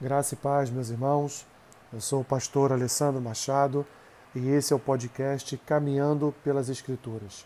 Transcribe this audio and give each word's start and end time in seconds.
Graça 0.00 0.34
e 0.34 0.36
paz, 0.36 0.70
meus 0.70 0.90
irmãos. 0.90 1.44
Eu 1.92 2.00
sou 2.00 2.20
o 2.20 2.24
pastor 2.24 2.72
Alessandro 2.72 3.20
Machado 3.20 3.84
e 4.32 4.48
esse 4.48 4.72
é 4.72 4.76
o 4.76 4.78
podcast 4.78 5.56
Caminhando 5.66 6.32
pelas 6.44 6.68
Escrituras. 6.68 7.44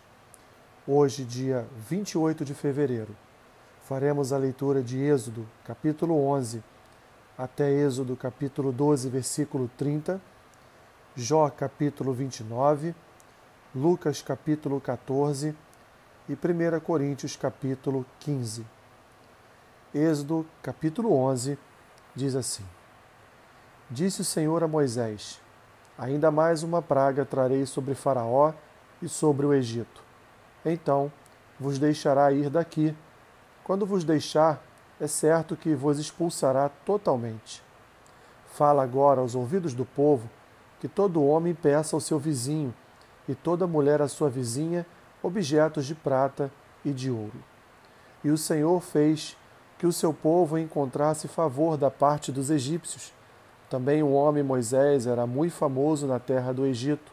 Hoje, 0.86 1.24
dia 1.24 1.66
28 1.88 2.44
de 2.44 2.52
fevereiro, 2.52 3.16
faremos 3.88 4.34
a 4.34 4.36
leitura 4.36 4.82
de 4.82 5.00
Êxodo, 5.02 5.48
capítulo 5.64 6.14
11, 6.26 6.62
até 7.38 7.70
Êxodo, 7.70 8.14
capítulo 8.16 8.70
12, 8.70 9.08
versículo 9.08 9.70
30, 9.78 10.20
Jó, 11.16 11.48
capítulo 11.48 12.12
29, 12.12 12.94
Lucas, 13.74 14.20
capítulo 14.20 14.78
14 14.78 15.56
e 16.28 16.34
1 16.34 16.80
Coríntios, 16.80 17.34
capítulo 17.34 18.04
15. 18.20 18.66
Êxodo, 19.94 20.44
capítulo 20.62 21.14
11, 21.14 21.58
diz 22.14 22.34
assim: 22.34 22.64
Disse 23.90 24.20
o 24.20 24.24
Senhor 24.24 24.62
a 24.62 24.68
Moisés: 24.68 25.40
Ainda 25.98 26.30
mais 26.30 26.62
uma 26.62 26.80
praga 26.80 27.24
trarei 27.24 27.66
sobre 27.66 27.94
Faraó 27.94 28.52
e 29.00 29.08
sobre 29.08 29.46
o 29.46 29.52
Egito. 29.52 30.02
Então 30.64 31.12
vos 31.58 31.78
deixará 31.78 32.32
ir 32.32 32.48
daqui. 32.48 32.94
Quando 33.64 33.86
vos 33.86 34.04
deixar, 34.04 34.62
é 35.00 35.06
certo 35.06 35.56
que 35.56 35.74
vos 35.74 35.98
expulsará 35.98 36.68
totalmente. 36.68 37.62
Fala 38.54 38.82
agora 38.82 39.20
aos 39.20 39.34
ouvidos 39.34 39.74
do 39.74 39.84
povo 39.84 40.28
que 40.80 40.88
todo 40.88 41.24
homem 41.24 41.54
peça 41.54 41.96
ao 41.96 42.00
seu 42.00 42.18
vizinho 42.18 42.74
e 43.28 43.34
toda 43.34 43.66
mulher 43.66 44.02
à 44.02 44.08
sua 44.08 44.28
vizinha 44.28 44.84
objetos 45.22 45.86
de 45.86 45.94
prata 45.94 46.50
e 46.84 46.92
de 46.92 47.10
ouro. 47.10 47.42
E 48.24 48.30
o 48.30 48.36
Senhor 48.36 48.80
fez 48.80 49.36
que 49.82 49.86
o 49.88 49.92
seu 49.92 50.14
povo 50.14 50.56
encontrasse 50.56 51.26
favor 51.26 51.76
da 51.76 51.90
parte 51.90 52.30
dos 52.30 52.50
egípcios. 52.50 53.12
Também 53.68 54.00
o 54.00 54.12
homem 54.12 54.40
Moisés 54.40 55.08
era 55.08 55.26
muito 55.26 55.54
famoso 55.54 56.06
na 56.06 56.20
terra 56.20 56.52
do 56.52 56.64
Egito, 56.64 57.10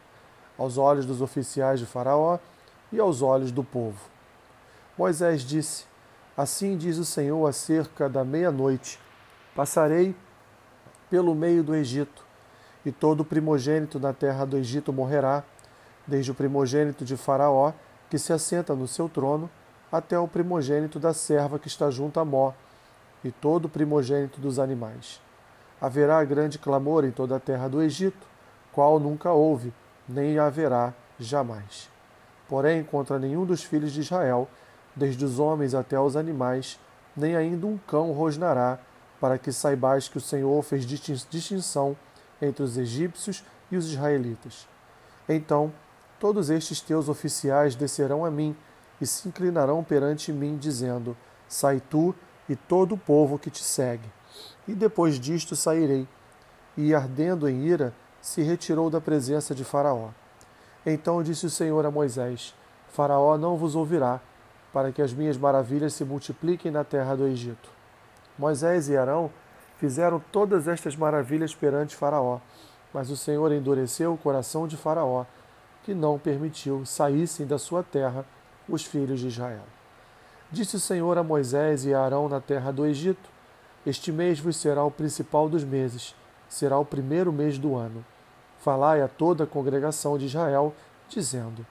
aos 0.56 0.78
olhos 0.78 1.04
dos 1.04 1.20
oficiais 1.20 1.80
de 1.80 1.88
Faraó 1.88 2.38
e 2.92 3.00
aos 3.00 3.24
olhos 3.24 3.52
do 3.52 3.64
povo. 3.64 3.98
Moisés 4.96 5.42
disse: 5.42 5.86
Assim 6.38 6.78
diz 6.78 7.00
o 7.00 7.06
Senhor 7.06 7.44
acerca 7.48 8.08
da 8.08 8.24
meia-noite: 8.24 9.00
Passarei 9.56 10.16
pelo 11.10 11.34
meio 11.34 11.64
do 11.64 11.74
Egito, 11.74 12.24
e 12.86 12.92
todo 12.92 13.26
primogênito 13.26 14.00
na 14.00 14.14
terra 14.14 14.46
do 14.46 14.56
Egito 14.56 14.94
morrerá, 14.94 15.44
desde 16.06 16.30
o 16.30 16.36
primogênito 16.36 17.04
de 17.04 17.18
Faraó, 17.18 17.74
que 18.12 18.20
se 18.20 18.32
assenta 18.32 18.76
no 18.76 18.88
seu 18.88 19.10
trono, 19.10 19.50
até 19.92 20.18
o 20.18 20.28
primogênito 20.28 21.00
da 21.00 21.14
serva 21.14 21.60
que 21.60 21.68
está 21.68 21.90
junto 21.90 22.20
a 22.20 22.26
Mó, 22.26 22.54
e 23.24 23.32
todo 23.32 23.66
o 23.66 23.70
primogênito 23.70 24.40
dos 24.40 24.60
animais. 24.60 25.22
Haverá 25.82 26.24
grande 26.24 26.58
clamor 26.58 27.04
em 27.06 27.12
toda 27.12 27.36
a 27.36 27.40
terra 27.40 27.68
do 27.68 27.82
Egito, 27.82 28.28
qual 28.72 29.00
nunca 29.00 29.32
houve, 29.32 29.74
nem 30.08 30.40
haverá 30.40 30.94
jamais. 31.20 31.90
Porém, 32.48 32.84
contra 32.84 33.20
nenhum 33.20 33.46
dos 33.46 33.64
filhos 33.64 33.92
de 33.92 34.02
Israel, 34.02 34.48
desde 34.96 35.24
os 35.24 35.40
homens 35.40 35.74
até 35.74 36.00
os 36.00 36.16
animais, 36.16 36.80
nem 37.16 37.36
ainda 37.36 37.68
um 37.68 37.78
cão 37.78 38.12
rosnará, 38.12 38.80
para 39.20 39.38
que 39.38 39.52
saibais 39.52 40.08
que 40.08 40.18
o 40.18 40.22
Senhor 40.22 40.62
fez 40.64 40.86
distinção 40.86 41.96
entre 42.42 42.64
os 42.64 42.78
egípcios 42.78 43.44
e 43.70 43.76
os 43.76 43.92
israelitas. 43.92 44.68
Então, 45.28 45.72
todos 46.20 46.50
estes 46.50 46.80
teus 46.82 47.10
oficiais 47.10 47.76
descerão 47.76 48.24
a 48.24 48.32
mim, 48.32 48.56
e 49.02 49.08
se 49.08 49.28
inclinarão 49.28 49.84
perante 49.84 50.32
mim, 50.32 50.58
dizendo: 50.58 51.16
Sai 51.48 51.80
tu 51.80 52.14
e 52.48 52.56
todo 52.56 52.96
o 52.96 52.98
povo 52.98 53.40
que 53.40 53.50
te 53.50 53.64
segue. 53.64 54.10
E 54.68 54.74
depois 54.74 55.20
disto 55.20 55.56
sairei. 55.56 56.08
E, 56.78 56.94
ardendo 56.94 57.50
em 57.50 57.66
ira, 57.66 57.94
se 58.22 58.42
retirou 58.42 58.90
da 58.90 59.02
presença 59.02 59.56
de 59.56 59.64
Faraó. 59.64 60.10
Então 60.86 61.22
disse 61.24 61.46
o 61.46 61.50
Senhor 61.50 61.86
a 61.86 61.92
Moisés: 61.92 62.56
Faraó 62.90 63.38
não 63.38 63.58
vos 63.58 63.76
ouvirá, 63.76 64.20
para 64.72 64.92
que 64.92 65.02
as 65.02 65.14
minhas 65.14 65.38
maravilhas 65.38 65.94
se 65.94 66.06
multipliquem 66.06 66.72
na 66.72 66.84
terra 66.84 67.16
do 67.16 67.28
Egito. 67.28 67.70
Moisés 68.38 68.88
e 68.90 68.98
Arão 68.98 69.32
fizeram 69.78 70.22
todas 70.32 70.68
estas 70.68 70.96
maravilhas 70.96 71.54
perante 71.56 71.96
Faraó, 71.96 72.40
mas 72.94 73.10
o 73.10 73.18
Senhor 73.18 73.52
endureceu 73.52 74.14
o 74.14 74.18
coração 74.18 74.68
de 74.68 74.78
Faraó, 74.78 75.26
que 75.84 75.94
não 75.94 76.20
permitiu 76.20 76.86
saíssem 76.86 77.46
da 77.46 77.58
sua 77.58 77.84
terra 77.84 78.26
os 78.70 78.86
filhos 78.86 79.20
de 79.20 79.28
Israel. 79.28 79.64
Disse 80.52 80.76
o 80.76 80.80
Senhor 80.80 81.18
a 81.18 81.24
Moisés 81.24 81.86
e 81.86 81.94
a 81.94 82.02
Arão 82.02 82.28
na 82.28 82.40
terra 82.40 82.72
do 82.72 82.86
Egito: 82.86 83.30
Este 83.86 84.12
mês 84.12 84.40
vos 84.40 84.58
será 84.58 84.84
o 84.84 84.92
principal 84.92 85.48
dos 85.48 85.64
meses, 85.64 86.16
será 86.48 86.78
o 86.80 86.86
primeiro 86.86 87.32
mês 87.32 87.58
do 87.58 87.76
ano. 87.76 88.04
Falai 88.60 89.02
a 89.02 89.08
toda 89.08 89.44
a 89.44 89.48
congregação 89.48 90.18
de 90.18 90.26
Israel, 90.26 90.74
dizendo: 91.08 91.66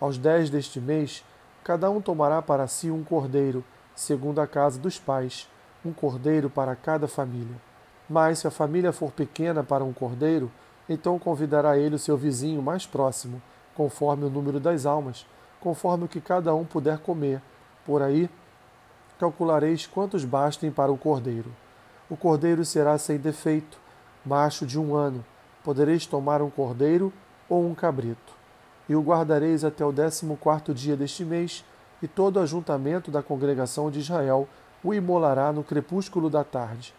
Aos 0.00 0.18
dez 0.18 0.50
deste 0.50 0.80
mês, 0.80 1.24
cada 1.62 1.88
um 1.90 2.00
tomará 2.00 2.42
para 2.42 2.66
si 2.66 2.90
um 2.90 3.04
cordeiro, 3.04 3.64
segundo 3.94 4.40
a 4.40 4.46
casa 4.46 4.80
dos 4.80 4.98
pais, 4.98 5.48
um 5.84 5.92
cordeiro 5.92 6.50
para 6.50 6.74
cada 6.74 7.06
família. 7.06 7.56
Mas 8.08 8.40
se 8.40 8.48
a 8.48 8.50
família 8.50 8.92
for 8.92 9.12
pequena 9.12 9.62
para 9.62 9.84
um 9.84 9.92
cordeiro, 9.92 10.50
então 10.88 11.18
convidará 11.18 11.78
ele 11.78 11.94
o 11.94 11.98
seu 11.98 12.16
vizinho 12.16 12.60
mais 12.60 12.84
próximo, 12.84 13.40
conforme 13.74 14.24
o 14.24 14.30
número 14.30 14.60
das 14.60 14.84
almas 14.84 15.24
conforme 15.64 16.04
o 16.04 16.08
que 16.08 16.20
cada 16.20 16.54
um 16.54 16.66
puder 16.66 16.98
comer. 16.98 17.40
Por 17.86 18.02
aí 18.02 18.28
calculareis 19.18 19.86
quantos 19.86 20.22
bastem 20.22 20.70
para 20.70 20.92
o 20.92 20.98
cordeiro. 20.98 21.50
O 22.10 22.16
cordeiro 22.16 22.62
será 22.66 22.98
sem 22.98 23.16
defeito, 23.16 23.78
macho 24.26 24.66
de 24.66 24.78
um 24.78 24.94
ano. 24.94 25.24
Podereis 25.62 26.04
tomar 26.04 26.42
um 26.42 26.50
cordeiro 26.50 27.10
ou 27.48 27.66
um 27.66 27.74
cabrito. 27.74 28.34
E 28.86 28.94
o 28.94 29.00
guardareis 29.00 29.64
até 29.64 29.82
o 29.82 29.90
décimo 29.90 30.36
quarto 30.36 30.74
dia 30.74 30.94
deste 30.94 31.24
mês, 31.24 31.64
e 32.02 32.06
todo 32.06 32.36
o 32.36 32.40
ajuntamento 32.40 33.10
da 33.10 33.22
congregação 33.22 33.90
de 33.90 34.00
Israel 34.00 34.46
o 34.82 34.92
imolará 34.92 35.50
no 35.50 35.64
crepúsculo 35.64 36.28
da 36.28 36.44
tarde. 36.44 36.94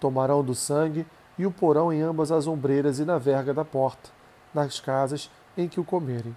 Tomarão 0.00 0.42
do 0.42 0.56
sangue 0.56 1.06
e 1.38 1.46
o 1.46 1.52
porão 1.52 1.92
em 1.92 2.02
ambas 2.02 2.32
as 2.32 2.48
ombreiras 2.48 2.98
e 2.98 3.04
na 3.04 3.18
verga 3.18 3.54
da 3.54 3.64
porta, 3.64 4.10
nas 4.52 4.80
casas 4.80 5.30
em 5.56 5.68
que 5.68 5.78
o 5.78 5.84
comerem. 5.84 6.34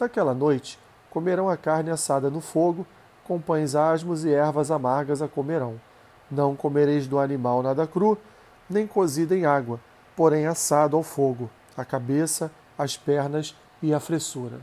Naquela 0.00 0.34
noite, 0.34 0.76
comerão 1.10 1.50
a 1.50 1.56
carne 1.56 1.90
assada 1.90 2.30
no 2.30 2.40
fogo, 2.40 2.86
com 3.24 3.40
pães 3.40 3.74
asmos 3.74 4.24
e 4.24 4.32
ervas 4.32 4.70
amargas 4.70 5.20
a 5.20 5.28
comerão. 5.28 5.80
Não 6.30 6.54
comereis 6.54 7.06
do 7.06 7.18
animal 7.18 7.62
nada 7.62 7.86
cru, 7.86 8.16
nem 8.68 8.86
cozido 8.86 9.34
em 9.34 9.44
água, 9.44 9.80
porém 10.16 10.46
assado 10.46 10.96
ao 10.96 11.02
fogo, 11.02 11.50
a 11.76 11.84
cabeça, 11.84 12.50
as 12.78 12.96
pernas 12.96 13.54
e 13.82 13.92
a 13.92 13.98
fressura. 13.98 14.60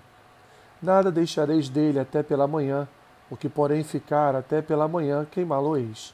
Nada 0.82 1.12
deixareis 1.12 1.68
dele 1.68 2.00
até 2.00 2.24
pela 2.24 2.48
manhã, 2.48 2.88
o 3.30 3.36
que 3.36 3.50
porém 3.50 3.84
ficar 3.84 4.36
até 4.36 4.62
pela 4.62 4.88
manhã 4.88 5.28
queimá-lo-eis. 5.30 6.14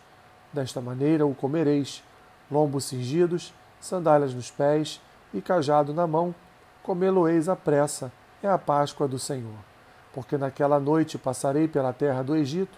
Desta 0.52 0.82
maneira 0.82 1.26
o 1.26 1.36
comereis, 1.36 2.04
lombos 2.52 2.86
cingidos, 2.86 3.54
sandálias 3.80 4.34
nos 4.34 4.50
pés 4.50 5.00
e 5.34 5.42
cajado 5.42 5.94
na 5.94 6.08
mão, 6.08 6.34
comê-lo-eis 6.82 7.48
à 7.48 7.56
pressa, 7.56 8.12
é 8.42 8.48
a 8.48 8.58
Páscoa 8.58 9.08
do 9.08 9.20
Senhor 9.20 9.73
porque 10.13 10.38
naquela 10.38 10.79
noite 10.79 11.18
passarei 11.18 11.68
pela 11.68 11.91
terra 11.91 12.22
do 12.22 12.35
Egito 12.35 12.78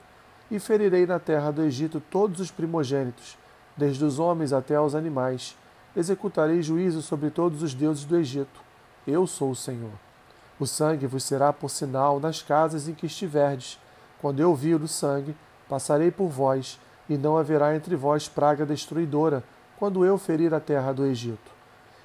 e 0.49 0.59
ferirei 0.59 1.05
na 1.05 1.19
terra 1.19 1.51
do 1.51 1.61
Egito 1.61 1.99
todos 1.99 2.39
os 2.39 2.49
primogênitos, 2.49 3.37
desde 3.75 4.03
os 4.05 4.19
homens 4.19 4.53
até 4.53 4.75
aos 4.75 4.95
animais. 4.95 5.55
Executarei 5.95 6.61
juízo 6.61 7.01
sobre 7.01 7.29
todos 7.29 7.61
os 7.61 7.73
deuses 7.73 8.05
do 8.05 8.17
Egito. 8.17 8.61
Eu 9.05 9.27
sou 9.27 9.51
o 9.51 9.55
Senhor. 9.55 9.91
O 10.59 10.65
sangue 10.65 11.05
vos 11.05 11.23
será 11.23 11.51
por 11.51 11.69
sinal 11.69 12.19
nas 12.19 12.41
casas 12.41 12.87
em 12.87 12.93
que 12.93 13.05
estiverdes. 13.05 13.77
Quando 14.21 14.39
eu 14.39 14.55
vir 14.55 14.81
o 14.81 14.87
sangue, 14.87 15.35
passarei 15.67 16.11
por 16.11 16.29
vós, 16.29 16.79
e 17.09 17.17
não 17.17 17.37
haverá 17.37 17.75
entre 17.75 17.95
vós 17.95 18.27
praga 18.27 18.65
destruidora, 18.65 19.43
quando 19.77 20.05
eu 20.05 20.17
ferir 20.17 20.53
a 20.53 20.59
terra 20.59 20.93
do 20.93 21.05
Egito. 21.05 21.51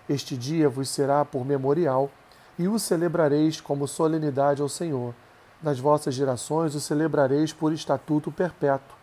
Este 0.09 0.37
dia 0.37 0.69
vos 0.69 0.89
será 0.89 1.25
por 1.25 1.47
memorial 1.47 2.11
e 2.59 2.69
o 2.69 2.79
celebrareis 2.79 3.61
como 3.61 3.89
solenidade 3.89 4.63
ao 4.63 4.69
Senhor. 4.69 5.15
Nas 5.63 5.79
vossas 5.79 6.15
gerações 6.15 6.75
o 6.75 6.81
celebrareis 6.81 7.53
por 7.53 7.73
estatuto 7.73 8.31
perpétuo. 8.31 8.97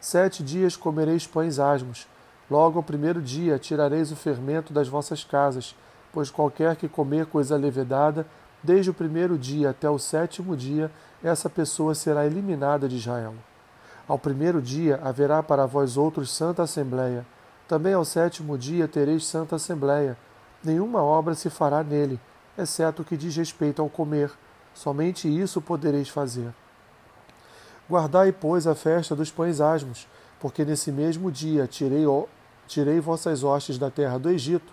Sete 0.00 0.42
dias 0.42 0.76
comereis 0.76 1.26
pães 1.26 1.58
asmos. 1.58 2.06
Logo 2.50 2.78
ao 2.78 2.82
primeiro 2.82 3.20
dia 3.20 3.58
tirareis 3.58 4.12
o 4.12 4.16
fermento 4.16 4.72
das 4.72 4.86
vossas 4.86 5.24
casas, 5.24 5.74
pois 6.12 6.30
qualquer 6.30 6.76
que 6.76 6.88
comer 6.88 7.26
coisa 7.26 7.56
levedada, 7.56 8.26
desde 8.62 8.90
o 8.90 8.94
primeiro 8.94 9.36
dia 9.36 9.70
até 9.70 9.90
o 9.90 9.98
sétimo 9.98 10.56
dia, 10.56 10.90
essa 11.22 11.50
pessoa 11.50 11.94
será 11.94 12.24
eliminada 12.24 12.88
de 12.88 12.96
Israel. 12.96 13.34
Ao 14.06 14.18
primeiro 14.18 14.62
dia 14.62 15.00
haverá 15.02 15.42
para 15.42 15.66
vós 15.66 15.96
outros 15.96 16.30
santa 16.30 16.62
assembleia. 16.62 17.26
Também 17.66 17.94
ao 17.94 18.04
sétimo 18.04 18.56
dia 18.56 18.86
tereis 18.86 19.26
santa 19.26 19.56
assembleia. 19.56 20.16
Nenhuma 20.62 21.02
obra 21.02 21.34
se 21.34 21.50
fará 21.50 21.82
nele, 21.82 22.20
exceto 22.58 23.02
o 23.02 23.04
que 23.04 23.16
diz 23.16 23.36
respeito 23.36 23.82
ao 23.82 23.88
comer. 23.88 24.30
Somente 24.74 25.28
isso 25.28 25.60
podereis 25.60 26.08
fazer. 26.08 26.52
Guardai, 27.88 28.32
pois, 28.32 28.66
a 28.66 28.74
festa 28.74 29.14
dos 29.14 29.30
pães 29.30 29.60
asmos, 29.60 30.08
porque 30.40 30.64
nesse 30.64 30.90
mesmo 30.90 31.30
dia 31.30 31.66
tirei 31.66 32.04
tirei 32.66 32.98
vossas 33.00 33.44
hostes 33.44 33.78
da 33.78 33.90
terra 33.90 34.18
do 34.18 34.28
Egito, 34.28 34.72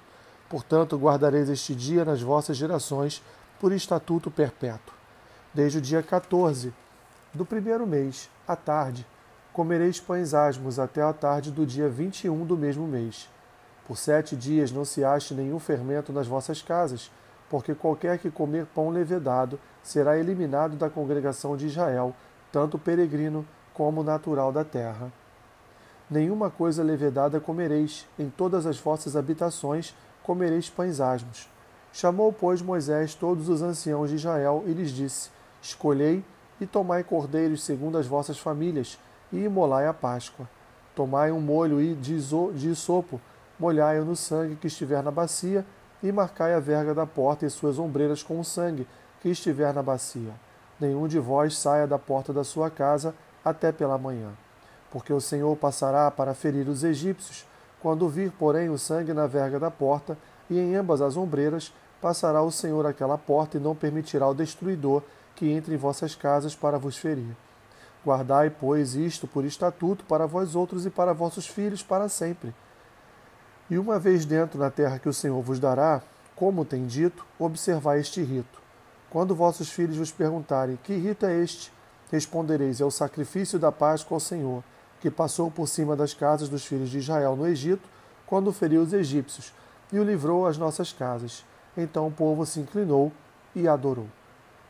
portanto 0.49 0.97
guardareis 0.97 1.47
este 1.49 1.75
dia 1.75 2.03
nas 2.03 2.21
vossas 2.21 2.57
gerações 2.57 3.21
por 3.59 3.71
estatuto 3.71 4.31
perpétuo. 4.31 4.93
Desde 5.53 5.77
o 5.77 5.81
dia 5.81 6.01
14 6.01 6.73
do 7.33 7.45
primeiro 7.45 7.85
mês, 7.85 8.29
à 8.47 8.55
tarde, 8.55 9.05
comereis 9.53 9.99
pães 9.99 10.33
asmos 10.33 10.79
até 10.79 11.01
a 11.01 11.13
tarde 11.13 11.51
do 11.51 11.65
dia 11.65 11.87
21 11.87 12.45
do 12.45 12.57
mesmo 12.57 12.87
mês. 12.87 13.29
Por 13.87 13.97
sete 13.97 14.35
dias 14.35 14.71
não 14.71 14.83
se 14.83 15.03
ache 15.03 15.33
nenhum 15.33 15.59
fermento 15.59 16.11
nas 16.11 16.25
vossas 16.25 16.61
casas, 16.61 17.11
porque 17.49 17.75
qualquer 17.75 18.17
que 18.17 18.31
comer 18.31 18.65
pão 18.65 18.89
levedado 18.89 19.59
será 19.81 20.17
eliminado 20.17 20.75
da 20.75 20.89
congregação 20.89 21.57
de 21.57 21.67
Israel, 21.67 22.15
tanto 22.51 22.77
peregrino 22.77 23.45
como 23.73 24.03
natural 24.03 24.51
da 24.51 24.63
terra. 24.63 25.11
Nenhuma 26.09 26.49
coisa 26.49 26.83
levedada 26.83 27.39
comereis, 27.39 28.07
em 28.19 28.29
todas 28.29 28.65
as 28.65 28.77
vossas 28.77 29.15
habitações 29.15 29.95
comereis 30.21 30.69
pães 30.69 30.99
asmos. 30.99 31.49
Chamou, 31.91 32.31
pois, 32.31 32.61
Moisés 32.61 33.13
todos 33.13 33.49
os 33.49 33.61
anciãos 33.61 34.09
de 34.09 34.15
Israel 34.15 34.63
e 34.65 34.73
lhes 34.73 34.91
disse: 34.91 35.29
Escolhei 35.61 36.23
e 36.59 36.65
tomai 36.65 37.03
cordeiros 37.03 37.63
segundo 37.63 37.97
as 37.97 38.07
vossas 38.07 38.39
famílias, 38.39 38.97
e 39.31 39.43
imolai 39.43 39.87
a 39.87 39.93
Páscoa. 39.93 40.47
Tomai 40.95 41.31
um 41.31 41.41
molho 41.41 41.95
de 41.95 42.15
isopo, 42.67 43.19
molhai-o 43.59 44.05
no 44.05 44.15
sangue 44.15 44.55
que 44.55 44.67
estiver 44.67 45.01
na 45.01 45.11
bacia, 45.11 45.65
e 46.03 46.11
marcai 46.11 46.53
a 46.53 46.59
verga 46.59 46.93
da 46.93 47.07
porta 47.07 47.45
e 47.45 47.49
suas 47.49 47.79
ombreiras 47.79 48.21
com 48.21 48.37
o 48.37 48.43
sangue 48.43 48.85
que 49.21 49.29
estiver 49.29 49.73
na 49.73 49.81
bacia. 49.81 50.33
Nenhum 50.79 51.07
de 51.07 51.17
vós 51.17 51.57
saia 51.57 51.87
da 51.87 51.97
porta 51.97 52.33
da 52.33 52.43
sua 52.43 52.69
casa 52.69 53.15
até 53.43 53.71
pela 53.71 53.97
manhã. 53.97 54.31
Porque 54.91 55.13
o 55.13 55.21
Senhor 55.21 55.55
passará 55.55 56.11
para 56.11 56.33
ferir 56.33 56.67
os 56.67 56.83
egípcios. 56.83 57.45
Quando 57.81 58.09
vir, 58.09 58.31
porém, 58.31 58.69
o 58.69 58.77
sangue 58.77 59.13
na 59.13 59.25
verga 59.25 59.57
da 59.57 59.71
porta 59.71 60.17
e 60.49 60.59
em 60.59 60.75
ambas 60.75 61.01
as 61.01 61.15
ombreiras, 61.15 61.73
passará 62.01 62.41
o 62.41 62.51
Senhor 62.51 62.85
aquela 62.85 63.17
porta 63.17 63.57
e 63.57 63.61
não 63.61 63.73
permitirá 63.73 64.25
ao 64.25 64.35
destruidor 64.35 65.01
que 65.35 65.49
entre 65.49 65.73
em 65.73 65.77
vossas 65.77 66.13
casas 66.13 66.53
para 66.53 66.77
vos 66.77 66.97
ferir. 66.97 67.35
Guardai, 68.05 68.49
pois, 68.49 68.93
isto 68.93 69.25
por 69.25 69.45
estatuto 69.45 70.03
para 70.03 70.27
vós 70.27 70.53
outros 70.53 70.85
e 70.85 70.89
para 70.89 71.13
vossos 71.13 71.47
filhos 71.47 71.81
para 71.81 72.09
sempre 72.09 72.53
e 73.69 73.77
uma 73.77 73.97
vez 73.97 74.25
dentro 74.25 74.59
da 74.59 74.69
terra 74.69 74.99
que 74.99 75.09
o 75.09 75.13
Senhor 75.13 75.41
vos 75.41 75.59
dará, 75.59 76.01
como 76.35 76.65
tem 76.65 76.85
dito, 76.85 77.25
observai 77.39 77.99
este 77.99 78.21
rito. 78.21 78.61
Quando 79.09 79.35
vossos 79.35 79.69
filhos 79.69 79.97
vos 79.97 80.11
perguntarem: 80.11 80.77
Que 80.83 80.95
rito 80.95 81.25
é 81.25 81.39
este? 81.39 81.71
Respondereis: 82.11 82.81
É 82.81 82.85
o 82.85 82.91
sacrifício 82.91 83.57
da 83.57 83.71
Páscoa 83.71 84.15
ao 84.15 84.19
Senhor, 84.19 84.63
que 84.99 85.11
passou 85.11 85.49
por 85.51 85.67
cima 85.67 85.95
das 85.95 86.13
casas 86.13 86.49
dos 86.49 86.65
filhos 86.65 86.89
de 86.89 86.97
Israel 86.97 87.35
no 87.35 87.47
Egito, 87.47 87.87
quando 88.25 88.51
feriu 88.51 88.81
os 88.81 88.93
egípcios, 88.93 89.53
e 89.91 89.99
o 89.99 90.03
livrou 90.03 90.47
às 90.47 90.57
nossas 90.57 90.91
casas. 90.91 91.45
Então 91.77 92.07
o 92.07 92.11
povo 92.11 92.45
se 92.45 92.59
inclinou 92.59 93.11
e 93.55 93.67
adorou. 93.67 94.07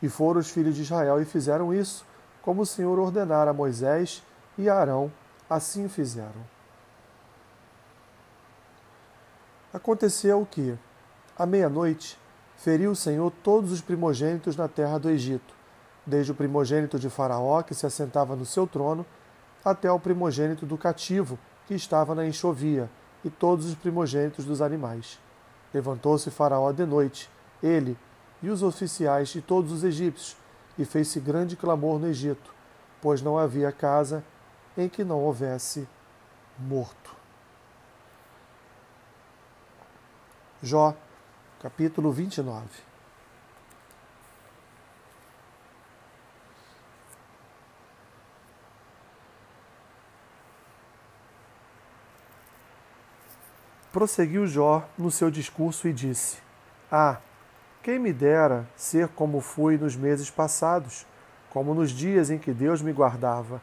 E 0.02 0.08
foram 0.08 0.40
os 0.40 0.50
filhos 0.50 0.74
de 0.74 0.82
Israel 0.82 1.20
e 1.20 1.24
fizeram 1.24 1.72
isso, 1.72 2.04
como 2.42 2.62
o 2.62 2.66
Senhor 2.66 2.98
ordenara 2.98 3.50
a 3.50 3.54
Moisés 3.54 4.22
e 4.58 4.68
a 4.68 4.74
Arão, 4.74 5.10
assim 5.48 5.88
fizeram. 5.88 6.53
Aconteceu 9.74 10.46
que, 10.48 10.78
à 11.36 11.44
meia-noite, 11.44 12.16
feriu 12.56 12.92
o 12.92 12.96
Senhor 12.96 13.32
todos 13.42 13.72
os 13.72 13.80
primogênitos 13.80 14.54
na 14.54 14.68
terra 14.68 14.98
do 14.98 15.10
Egito, 15.10 15.52
desde 16.06 16.30
o 16.30 16.34
primogênito 16.34 16.96
de 16.96 17.10
Faraó, 17.10 17.60
que 17.60 17.74
se 17.74 17.84
assentava 17.84 18.36
no 18.36 18.46
seu 18.46 18.68
trono, 18.68 19.04
até 19.64 19.90
o 19.90 19.98
primogênito 19.98 20.64
do 20.64 20.78
cativo, 20.78 21.36
que 21.66 21.74
estava 21.74 22.14
na 22.14 22.24
enxovia, 22.24 22.88
e 23.24 23.30
todos 23.30 23.66
os 23.66 23.74
primogênitos 23.74 24.44
dos 24.44 24.62
animais. 24.62 25.18
Levantou-se 25.72 26.30
Faraó 26.30 26.70
de 26.70 26.86
noite, 26.86 27.28
ele 27.60 27.98
e 28.40 28.50
os 28.50 28.62
oficiais 28.62 29.34
e 29.34 29.40
todos 29.40 29.72
os 29.72 29.82
egípcios, 29.82 30.36
e 30.78 30.84
fez-se 30.84 31.18
grande 31.18 31.56
clamor 31.56 31.98
no 31.98 32.06
Egito, 32.06 32.54
pois 33.02 33.20
não 33.20 33.36
havia 33.36 33.72
casa 33.72 34.22
em 34.78 34.88
que 34.88 35.02
não 35.02 35.18
houvesse 35.18 35.88
morto. 36.60 37.13
Jó, 40.64 40.96
capítulo 41.60 42.10
29. 42.10 42.66
Prosseguiu 53.92 54.46
Jó 54.46 54.82
no 54.96 55.10
seu 55.10 55.30
discurso 55.30 55.86
e 55.86 55.92
disse: 55.92 56.38
Ah, 56.90 57.20
quem 57.82 57.98
me 57.98 58.10
dera 58.10 58.66
ser 58.74 59.08
como 59.08 59.42
fui 59.42 59.76
nos 59.76 59.94
meses 59.94 60.30
passados, 60.30 61.06
como 61.50 61.74
nos 61.74 61.90
dias 61.90 62.30
em 62.30 62.38
que 62.38 62.54
Deus 62.54 62.80
me 62.80 62.90
guardava, 62.90 63.60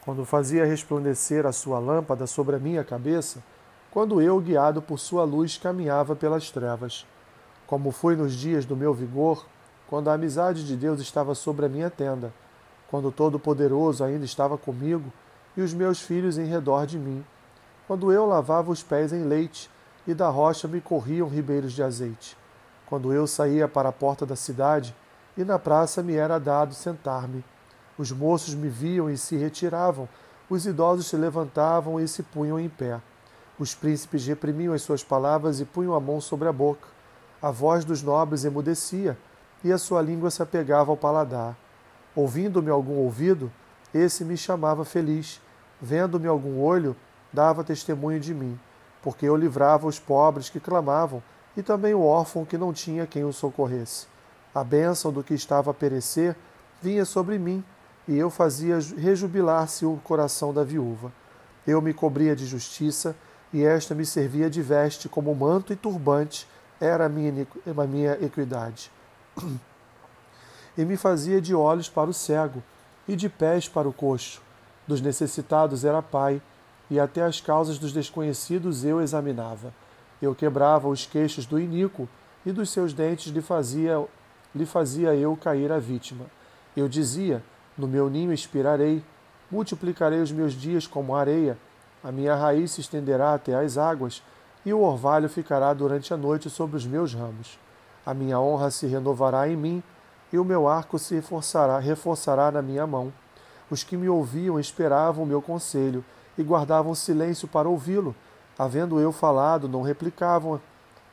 quando 0.00 0.24
fazia 0.24 0.64
resplandecer 0.64 1.44
a 1.44 1.52
sua 1.52 1.78
lâmpada 1.78 2.26
sobre 2.26 2.56
a 2.56 2.58
minha 2.58 2.82
cabeça 2.82 3.42
quando 3.90 4.22
eu, 4.22 4.38
guiado 4.40 4.80
por 4.80 4.98
sua 4.98 5.24
luz, 5.24 5.58
caminhava 5.58 6.14
pelas 6.14 6.50
trevas. 6.50 7.04
Como 7.66 7.90
foi 7.90 8.14
nos 8.14 8.32
dias 8.34 8.64
do 8.64 8.76
meu 8.76 8.94
vigor, 8.94 9.44
quando 9.88 10.08
a 10.08 10.14
amizade 10.14 10.64
de 10.64 10.76
Deus 10.76 11.00
estava 11.00 11.34
sobre 11.34 11.66
a 11.66 11.68
minha 11.68 11.90
tenda, 11.90 12.32
quando 12.88 13.08
o 13.08 13.12
Todo-Poderoso 13.12 14.04
ainda 14.04 14.24
estava 14.24 14.56
comigo 14.56 15.12
e 15.56 15.60
os 15.60 15.74
meus 15.74 16.00
filhos 16.00 16.38
em 16.38 16.44
redor 16.44 16.86
de 16.86 16.98
mim, 16.98 17.24
quando 17.88 18.12
eu 18.12 18.24
lavava 18.26 18.70
os 18.70 18.82
pés 18.84 19.12
em 19.12 19.24
leite 19.24 19.68
e 20.06 20.14
da 20.14 20.28
rocha 20.28 20.68
me 20.68 20.80
corriam 20.80 21.28
ribeiros 21.28 21.72
de 21.72 21.82
azeite, 21.82 22.36
quando 22.86 23.12
eu 23.12 23.26
saía 23.26 23.66
para 23.66 23.88
a 23.88 23.92
porta 23.92 24.24
da 24.24 24.36
cidade 24.36 24.94
e 25.36 25.44
na 25.44 25.58
praça 25.58 26.00
me 26.00 26.14
era 26.14 26.38
dado 26.38 26.74
sentar-me. 26.74 27.44
Os 27.98 28.12
moços 28.12 28.54
me 28.54 28.68
viam 28.68 29.10
e 29.10 29.18
se 29.18 29.36
retiravam, 29.36 30.08
os 30.48 30.66
idosos 30.66 31.06
se 31.06 31.16
levantavam 31.16 31.98
e 31.98 32.06
se 32.06 32.22
punham 32.22 32.58
em 32.58 32.68
pé. 32.68 33.00
Os 33.60 33.74
príncipes 33.74 34.26
reprimiam 34.26 34.72
as 34.72 34.80
suas 34.80 35.04
palavras 35.04 35.60
e 35.60 35.66
punham 35.66 35.94
a 35.94 36.00
mão 36.00 36.18
sobre 36.18 36.48
a 36.48 36.52
boca. 36.52 36.88
A 37.42 37.50
voz 37.50 37.84
dos 37.84 38.02
nobres 38.02 38.42
emudecia 38.46 39.18
e 39.62 39.70
a 39.70 39.76
sua 39.76 40.00
língua 40.00 40.30
se 40.30 40.42
apegava 40.42 40.90
ao 40.90 40.96
paladar. 40.96 41.54
Ouvindo-me 42.16 42.70
algum 42.70 42.94
ouvido, 42.94 43.52
esse 43.92 44.24
me 44.24 44.34
chamava 44.34 44.82
feliz. 44.82 45.42
Vendo-me 45.78 46.26
algum 46.26 46.58
olho, 46.58 46.96
dava 47.30 47.62
testemunho 47.62 48.18
de 48.18 48.32
mim, 48.32 48.58
porque 49.02 49.26
eu 49.26 49.36
livrava 49.36 49.86
os 49.86 49.98
pobres 49.98 50.48
que 50.48 50.58
clamavam 50.58 51.22
e 51.54 51.62
também 51.62 51.92
o 51.92 52.02
órfão 52.02 52.46
que 52.46 52.56
não 52.56 52.72
tinha 52.72 53.06
quem 53.06 53.26
o 53.26 53.32
socorresse. 53.32 54.06
A 54.54 54.64
bênção 54.64 55.12
do 55.12 55.22
que 55.22 55.34
estava 55.34 55.70
a 55.70 55.74
perecer 55.74 56.34
vinha 56.80 57.04
sobre 57.04 57.38
mim, 57.38 57.62
e 58.08 58.16
eu 58.16 58.30
fazia 58.30 58.78
rejubilar-se 58.96 59.84
o 59.84 60.00
coração 60.02 60.50
da 60.50 60.64
viúva. 60.64 61.12
Eu 61.66 61.82
me 61.82 61.92
cobria 61.92 62.34
de 62.34 62.46
justiça 62.46 63.14
e 63.52 63.64
esta 63.64 63.94
me 63.94 64.06
servia 64.06 64.48
de 64.48 64.62
veste 64.62 65.08
como 65.08 65.34
manto 65.34 65.72
e 65.72 65.76
turbante, 65.76 66.46
era 66.80 67.06
a 67.06 67.08
minha, 67.08 67.46
minha 67.88 68.12
equidade. 68.20 68.90
E 70.78 70.84
me 70.84 70.96
fazia 70.96 71.40
de 71.40 71.52
olhos 71.52 71.88
para 71.88 72.08
o 72.08 72.14
cego, 72.14 72.62
e 73.06 73.16
de 73.16 73.28
pés 73.28 73.68
para 73.68 73.88
o 73.88 73.92
coxo. 73.92 74.40
Dos 74.86 75.00
necessitados 75.00 75.84
era 75.84 76.00
pai, 76.00 76.40
e 76.88 76.98
até 76.98 77.22
as 77.22 77.40
causas 77.40 77.76
dos 77.76 77.92
desconhecidos 77.92 78.84
eu 78.84 79.02
examinava. 79.02 79.74
Eu 80.22 80.34
quebrava 80.34 80.88
os 80.88 81.04
queixos 81.04 81.44
do 81.44 81.58
iníquo, 81.58 82.08
e 82.46 82.52
dos 82.52 82.70
seus 82.70 82.92
dentes 82.92 83.32
lhe 83.32 83.42
fazia, 83.42 84.02
lhe 84.54 84.64
fazia 84.64 85.14
eu 85.14 85.36
cair 85.36 85.70
a 85.72 85.78
vítima. 85.78 86.24
Eu 86.76 86.88
dizia: 86.88 87.42
No 87.76 87.88
meu 87.88 88.08
ninho 88.08 88.32
expirarei, 88.32 89.04
multiplicarei 89.50 90.20
os 90.20 90.32
meus 90.32 90.54
dias 90.54 90.86
como 90.86 91.16
areia, 91.16 91.58
a 92.02 92.10
minha 92.10 92.34
raiz 92.34 92.72
se 92.72 92.80
estenderá 92.80 93.34
até 93.34 93.54
as 93.54 93.76
águas, 93.76 94.22
e 94.64 94.72
o 94.72 94.80
orvalho 94.80 95.28
ficará 95.28 95.72
durante 95.72 96.12
a 96.12 96.16
noite 96.16 96.50
sobre 96.50 96.76
os 96.76 96.86
meus 96.86 97.14
ramos. 97.14 97.58
A 98.04 98.14
minha 98.14 98.40
honra 98.40 98.70
se 98.70 98.86
renovará 98.86 99.48
em 99.48 99.56
mim, 99.56 99.82
e 100.32 100.38
o 100.38 100.44
meu 100.44 100.68
arco 100.68 100.98
se 100.98 101.14
reforçará, 101.14 101.78
reforçará 101.78 102.50
na 102.50 102.62
minha 102.62 102.86
mão. 102.86 103.12
Os 103.70 103.84
que 103.84 103.96
me 103.96 104.08
ouviam 104.08 104.58
esperavam 104.58 105.24
o 105.24 105.26
meu 105.26 105.42
conselho 105.42 106.04
e 106.36 106.42
guardavam 106.42 106.94
silêncio 106.94 107.46
para 107.46 107.68
ouvi-lo. 107.68 108.14
Havendo 108.58 109.00
eu 109.00 109.12
falado, 109.12 109.68
não 109.68 109.82
replicavam, 109.82 110.60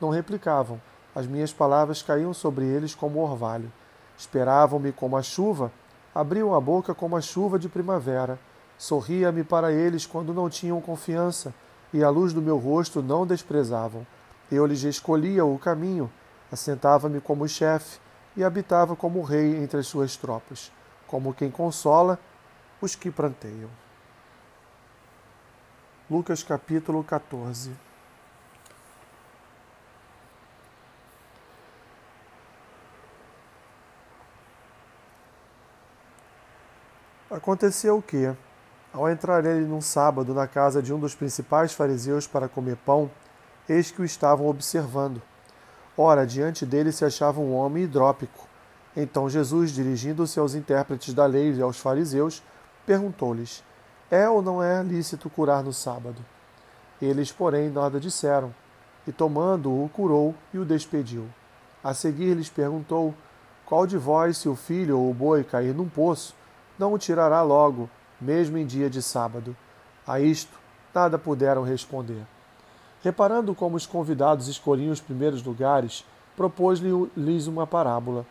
não 0.00 0.10
replicavam. 0.10 0.80
As 1.14 1.26
minhas 1.26 1.52
palavras 1.52 2.02
caíam 2.02 2.32
sobre 2.32 2.64
eles 2.64 2.94
como 2.94 3.20
orvalho. 3.20 3.72
Esperavam-me 4.16 4.92
como 4.92 5.16
a 5.16 5.22
chuva, 5.22 5.70
abriam 6.14 6.54
a 6.54 6.60
boca 6.60 6.94
como 6.94 7.16
a 7.16 7.20
chuva 7.20 7.58
de 7.58 7.68
primavera. 7.68 8.38
Sorria-me 8.78 9.42
para 9.42 9.72
eles 9.72 10.06
quando 10.06 10.32
não 10.32 10.48
tinham 10.48 10.80
confiança, 10.80 11.52
e 11.92 12.04
a 12.04 12.08
luz 12.08 12.32
do 12.32 12.40
meu 12.40 12.56
rosto 12.56 13.02
não 13.02 13.26
desprezavam. 13.26 14.06
Eu 14.50 14.64
lhes 14.64 14.84
escolhia 14.84 15.44
o 15.44 15.58
caminho, 15.58 16.10
assentava-me 16.50 17.20
como 17.20 17.48
chefe 17.48 17.98
e 18.36 18.44
habitava 18.44 18.94
como 18.94 19.20
rei 19.22 19.56
entre 19.56 19.80
as 19.80 19.86
suas 19.88 20.16
tropas, 20.16 20.70
como 21.08 21.34
quem 21.34 21.50
consola 21.50 22.18
os 22.80 22.94
que 22.94 23.10
pranteiam. 23.10 23.68
Lucas 26.08 26.42
capítulo 26.42 27.02
14. 27.02 27.72
Aconteceu 37.30 37.98
o 37.98 38.02
que, 38.02 38.34
ao 38.92 39.08
entrar 39.08 39.44
ele 39.44 39.66
num 39.66 39.80
sábado 39.80 40.32
na 40.32 40.46
casa 40.46 40.82
de 40.82 40.92
um 40.92 40.98
dos 40.98 41.14
principais 41.14 41.72
fariseus 41.72 42.26
para 42.26 42.48
comer 42.48 42.76
pão, 42.76 43.10
eis 43.68 43.90
que 43.90 44.00
o 44.00 44.04
estavam 44.04 44.46
observando. 44.46 45.20
Ora, 45.96 46.26
diante 46.26 46.64
dele 46.64 46.92
se 46.92 47.04
achava 47.04 47.40
um 47.40 47.54
homem 47.54 47.84
hidrópico. 47.84 48.46
Então 48.96 49.28
Jesus, 49.28 49.70
dirigindo-se 49.72 50.38
aos 50.38 50.54
intérpretes 50.54 51.12
da 51.12 51.26
lei 51.26 51.52
e 51.52 51.62
aos 51.62 51.78
fariseus, 51.78 52.42
perguntou-lhes: 52.86 53.62
É 54.10 54.28
ou 54.28 54.40
não 54.40 54.62
é 54.62 54.82
lícito 54.82 55.28
curar 55.28 55.62
no 55.62 55.72
sábado? 55.72 56.24
Eles, 57.00 57.30
porém, 57.30 57.68
nada 57.68 58.00
disseram. 58.00 58.54
E 59.06 59.12
tomando-o, 59.12 59.88
curou 59.90 60.34
e 60.52 60.58
o 60.58 60.64
despediu. 60.64 61.26
A 61.82 61.94
seguir 61.94 62.34
lhes 62.34 62.48
perguntou: 62.48 63.14
Qual 63.64 63.86
de 63.86 63.96
vós, 63.96 64.38
se 64.38 64.48
o 64.48 64.56
filho 64.56 64.98
ou 64.98 65.10
o 65.10 65.14
boi 65.14 65.44
cair 65.44 65.74
num 65.74 65.88
poço, 65.88 66.34
não 66.78 66.92
o 66.92 66.98
tirará 66.98 67.42
logo, 67.42 67.88
mesmo 68.20 68.58
em 68.58 68.66
dia 68.66 68.88
de 68.90 69.02
sábado? 69.02 69.56
A 70.06 70.20
isto 70.20 70.58
nada 70.94 71.18
puderam 71.18 71.62
responder. 71.62 72.26
Reparando 73.02 73.54
como 73.54 73.76
os 73.76 73.86
convidados 73.86 74.48
escolhiam 74.48 74.90
os 74.90 75.00
primeiros 75.00 75.42
lugares, 75.42 76.04
propôs-lhes 76.36 77.46
uma 77.46 77.66
parábola. 77.66 78.26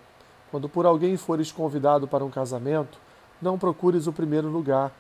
Quando 0.52 0.68
por 0.68 0.86
alguém 0.86 1.16
fores 1.18 1.52
convidado 1.52 2.08
para 2.08 2.26
um 2.26 2.30
casamento, 2.30 2.98
não 3.42 3.58
procures 3.58 4.08
o 4.08 4.14
primeiro 4.14 4.50
lugar, 4.50 4.92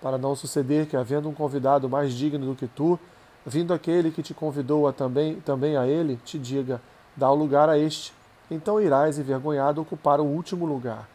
para 0.00 0.18
não 0.18 0.36
suceder 0.36 0.86
que, 0.86 0.96
havendo 0.96 1.28
um 1.28 1.34
convidado 1.34 1.88
mais 1.88 2.12
digno 2.12 2.44
do 2.44 2.54
que 2.54 2.66
tu, 2.66 2.98
vindo 3.46 3.72
aquele 3.72 4.10
que 4.10 4.22
te 4.22 4.34
convidou 4.34 4.86
a 4.86 4.92
também, 4.92 5.36
também 5.40 5.76
a 5.76 5.86
ele, 5.86 6.18
te 6.24 6.38
diga: 6.38 6.80
dá 7.16 7.30
o 7.30 7.34
lugar 7.34 7.68
a 7.68 7.78
este. 7.78 8.12
Então 8.50 8.80
irás 8.80 9.18
envergonhado 9.18 9.80
ocupar 9.80 10.20
o 10.20 10.24
último 10.24 10.66
lugar. 10.66 11.08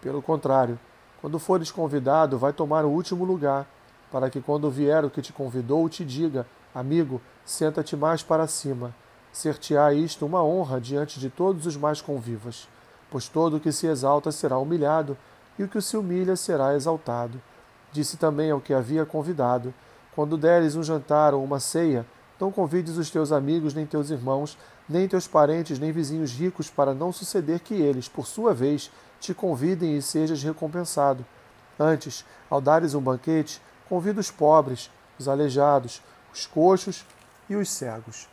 Pelo 0.00 0.22
contrário, 0.22 0.78
quando 1.20 1.38
fores 1.38 1.70
convidado, 1.70 2.38
vai 2.38 2.52
tomar 2.52 2.84
o 2.84 2.90
último 2.90 3.24
lugar, 3.24 3.66
para 4.10 4.30
que 4.30 4.40
quando 4.40 4.70
vier 4.70 5.04
o 5.04 5.10
que 5.10 5.22
te 5.22 5.32
convidou, 5.32 5.88
te 5.88 6.04
diga: 6.04 6.46
amigo, 6.74 7.20
senta-te 7.44 7.96
mais 7.96 8.22
para 8.22 8.46
cima. 8.46 8.94
Ser-te-á 9.32 9.92
isto 9.92 10.24
uma 10.24 10.42
honra 10.42 10.80
diante 10.80 11.20
de 11.20 11.28
todos 11.28 11.66
os 11.66 11.76
mais 11.76 12.00
convivas. 12.00 12.68
Pois 13.10 13.28
todo 13.28 13.56
o 13.56 13.60
que 13.60 13.72
se 13.72 13.86
exalta 13.86 14.32
será 14.32 14.58
humilhado, 14.58 15.16
e 15.58 15.62
o 15.62 15.68
que 15.68 15.80
se 15.80 15.96
humilha 15.96 16.36
será 16.36 16.74
exaltado. 16.74 17.40
Disse 17.92 18.16
também 18.16 18.50
ao 18.50 18.60
que 18.60 18.74
havia 18.74 19.06
convidado: 19.06 19.72
Quando 20.14 20.36
deres 20.36 20.76
um 20.76 20.82
jantar 20.82 21.34
ou 21.34 21.42
uma 21.42 21.60
ceia, 21.60 22.06
não 22.38 22.52
convides 22.52 22.96
os 22.98 23.10
teus 23.10 23.32
amigos, 23.32 23.74
nem 23.74 23.86
teus 23.86 24.10
irmãos, 24.10 24.58
nem 24.88 25.08
teus 25.08 25.26
parentes, 25.26 25.78
nem 25.78 25.92
vizinhos 25.92 26.32
ricos, 26.32 26.68
para 26.68 26.94
não 26.94 27.12
suceder 27.12 27.60
que 27.60 27.74
eles, 27.74 28.08
por 28.08 28.26
sua 28.26 28.52
vez, 28.52 28.90
te 29.20 29.34
convidem 29.34 29.96
e 29.96 30.02
sejas 30.02 30.42
recompensado. 30.42 31.24
Antes, 31.78 32.24
ao 32.48 32.60
dares 32.60 32.94
um 32.94 33.00
banquete, 33.00 33.60
convida 33.88 34.20
os 34.20 34.30
pobres, 34.30 34.90
os 35.18 35.28
aleijados, 35.28 36.02
os 36.32 36.46
coxos 36.46 37.04
e 37.48 37.56
os 37.56 37.70
cegos. 37.70 38.28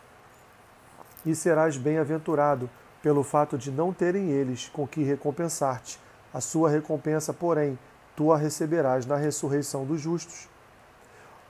E 1.25 1.35
serás 1.35 1.77
bem-aventurado 1.77 2.69
pelo 3.01 3.23
fato 3.23 3.57
de 3.57 3.69
não 3.69 3.91
terem 3.91 4.29
eles 4.29 4.69
com 4.69 4.87
que 4.87 5.03
recompensar-te 5.03 5.99
a 6.33 6.41
sua 6.41 6.69
recompensa, 6.69 7.33
porém, 7.33 7.77
tu 8.15 8.31
a 8.31 8.37
receberás 8.37 9.05
na 9.05 9.15
ressurreição 9.15 9.85
dos 9.85 10.01
justos. 10.01 10.47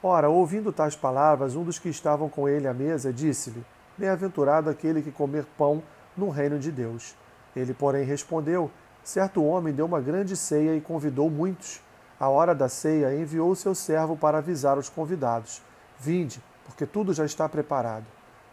Ora, 0.02 0.30
ouvindo 0.30 0.74
tais 0.74 0.96
palavras, 0.96 1.56
um 1.56 1.64
dos 1.64 1.80
que 1.80 1.90
estavam 1.90 2.28
com 2.28 2.50
ele 2.50 2.68
à 2.68 2.74
mesa 2.74 3.14
disse-lhe: 3.14 3.64
Bem-aventurado 3.98 4.70
aquele 4.70 5.02
que 5.02 5.12
comer 5.12 5.46
pão 5.58 5.82
no 6.18 6.30
reino 6.30 6.60
de 6.60 6.72
Deus. 6.72 7.16
Ele, 7.56 7.74
porém, 7.74 8.04
respondeu: 8.04 8.70
Certo 9.04 9.44
homem 9.44 9.74
deu 9.74 9.86
uma 9.86 10.00
grande 10.00 10.38
ceia 10.38 10.76
e 10.76 10.82
convidou 10.82 11.30
muitos. 11.30 11.82
À 12.18 12.30
hora 12.30 12.56
da 12.56 12.70
ceia, 12.70 13.14
enviou 13.14 13.54
seu 13.54 13.76
servo 13.76 14.16
para 14.16 14.38
avisar 14.38 14.78
os 14.78 14.88
convidados: 14.88 15.62
Vinde, 16.00 16.42
porque 16.66 16.86
tudo 16.86 17.14
já 17.14 17.26
está 17.26 17.50
preparado. 17.50 18.06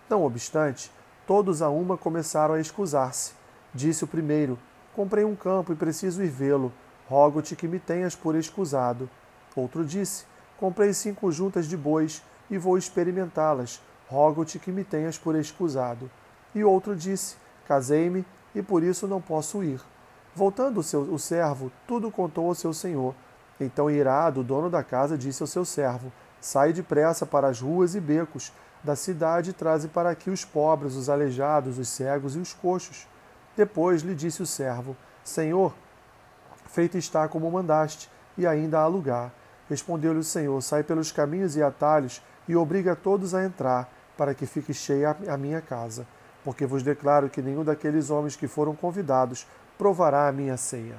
Não 0.09 0.25
obstante, 0.25 0.91
todos 1.25 1.63
a 1.63 1.69
uma 1.69 1.97
começaram 1.97 2.55
a 2.55 2.61
escusar-se. 2.61 3.33
Disse 3.73 4.03
o 4.03 4.09
primeiro: 4.09 4.59
Comprei 4.93 5.25
um 5.25 5.37
campo 5.37 5.73
e 5.73 5.77
preciso 5.77 6.21
ir 6.21 6.29
vê-lo. 6.29 6.73
Rogo-te 7.09 7.55
que 7.55 7.69
me 7.69 7.79
tenhas 7.79 8.17
por 8.17 8.35
escusado. 8.35 9.09
Outro 9.55 9.85
disse: 9.85 10.25
Comprei 10.59 10.93
cinco 10.93 11.31
juntas 11.31 11.67
de 11.67 11.77
bois 11.77 12.25
e 12.51 12.59
vou 12.59 12.77
experimentá-las. 12.77 13.81
Rogo-te 14.09 14.59
que 14.59 14.73
me 14.73 14.83
tenhas 14.83 15.17
por 15.17 15.37
escusado. 15.37 16.11
E 16.53 16.65
outro 16.65 16.97
disse: 16.97 17.37
Casei-me 17.69 18.27
e 18.53 18.61
por 18.61 18.83
isso 18.83 19.07
não 19.07 19.21
posso 19.21 19.63
ir. 19.63 19.81
Voltando 20.35 20.79
o, 20.79 20.83
seu, 20.83 21.01
o 21.03 21.19
servo, 21.19 21.73
tudo 21.87 22.11
contou 22.11 22.47
ao 22.47 22.55
seu 22.55 22.73
senhor. 22.73 23.15
Então, 23.61 23.91
irado, 23.91 24.41
o 24.41 24.45
dono 24.45 24.71
da 24.71 24.83
casa 24.83 25.19
disse 25.19 25.43
ao 25.43 25.47
seu 25.47 25.65
servo: 25.65 26.13
Sai 26.41 26.73
depressa 26.73 27.27
para 27.27 27.49
as 27.49 27.61
ruas 27.61 27.95
e 27.95 28.01
becos 28.01 28.53
da 28.83 28.97
cidade 28.97 29.51
e 29.51 29.53
traze 29.53 29.89
para 29.89 30.11
aqui 30.11 30.31
os 30.31 30.45
pobres, 30.45 30.95
os 30.95 31.11
aleijados, 31.11 31.79
os 31.79 31.89
cegos 31.89 32.37
e 32.37 32.39
os 32.39 32.53
coxos. 32.55 33.07
Depois 33.57 34.03
lhe 34.03 34.15
disse 34.15 34.43
o 34.43 34.47
servo: 34.47 34.97
Senhor, 35.23 35.75
feito 36.67 36.97
está 36.97 37.29
como 37.29 37.51
mandaste, 37.51 38.11
e 38.39 38.47
ainda 38.47 38.81
há 38.81 38.87
lugar. 38.87 39.33
Respondeu-lhe 39.69 40.21
o 40.21 40.25
Senhor: 40.25 40.61
Sai 40.63 40.83
pelos 40.83 41.13
caminhos 41.13 41.57
e 41.57 41.63
atalhos 41.63 42.23
e 42.49 42.57
obriga 42.57 42.97
todos 42.97 43.35
a 43.35 43.45
entrar, 43.45 43.89
para 44.17 44.35
que 44.35 44.47
fique 44.47 44.73
cheia 44.73 45.17
a 45.29 45.37
minha 45.37 45.61
casa. 45.61 46.07
Porque 46.43 46.65
vos 46.65 46.83
declaro 46.83 47.29
que 47.29 47.43
nenhum 47.43 47.63
daqueles 47.63 48.09
homens 48.09 48.35
que 48.35 48.49
foram 48.49 48.75
convidados 48.75 49.47
provará 49.81 50.29
a 50.29 50.33
minha 50.33 50.59
ceia. 50.59 50.97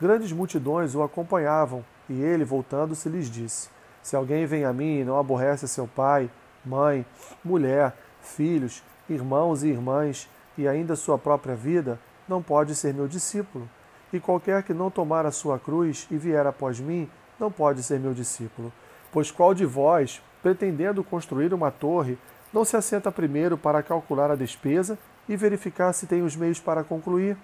Grandes 0.00 0.30
multidões 0.30 0.94
o 0.94 1.02
acompanhavam, 1.02 1.84
e 2.08 2.22
ele, 2.22 2.44
voltando-se, 2.44 3.08
lhes 3.08 3.28
disse: 3.28 3.68
Se 4.00 4.14
alguém 4.14 4.46
vem 4.46 4.64
a 4.64 4.72
mim 4.72 5.00
e 5.00 5.04
não 5.04 5.18
aborrece 5.18 5.66
seu 5.66 5.88
pai, 5.88 6.30
mãe, 6.64 7.04
mulher, 7.44 7.96
filhos, 8.20 8.80
irmãos 9.10 9.64
e 9.64 9.68
irmãs, 9.70 10.28
e 10.56 10.68
ainda 10.68 10.94
sua 10.94 11.18
própria 11.18 11.56
vida, 11.56 11.98
não 12.28 12.40
pode 12.40 12.76
ser 12.76 12.94
meu 12.94 13.08
discípulo. 13.08 13.68
E 14.12 14.20
qualquer 14.20 14.62
que 14.62 14.72
não 14.72 14.88
tomar 14.88 15.26
a 15.26 15.32
sua 15.32 15.58
cruz 15.58 16.06
e 16.08 16.16
vier 16.16 16.46
após 16.46 16.78
mim, 16.78 17.10
não 17.40 17.50
pode 17.50 17.82
ser 17.82 17.98
meu 17.98 18.14
discípulo. 18.14 18.72
Pois 19.10 19.32
qual 19.32 19.52
de 19.52 19.66
vós, 19.66 20.22
pretendendo 20.44 21.02
construir 21.02 21.52
uma 21.52 21.72
torre, 21.72 22.16
não 22.52 22.64
se 22.64 22.76
assenta 22.76 23.10
primeiro 23.10 23.58
para 23.58 23.82
calcular 23.82 24.30
a 24.30 24.36
despesa 24.36 24.96
e 25.28 25.36
verificar 25.36 25.92
se 25.92 26.06
tem 26.06 26.22
os 26.22 26.36
meios 26.36 26.60
para 26.60 26.84
concluir? 26.84 27.36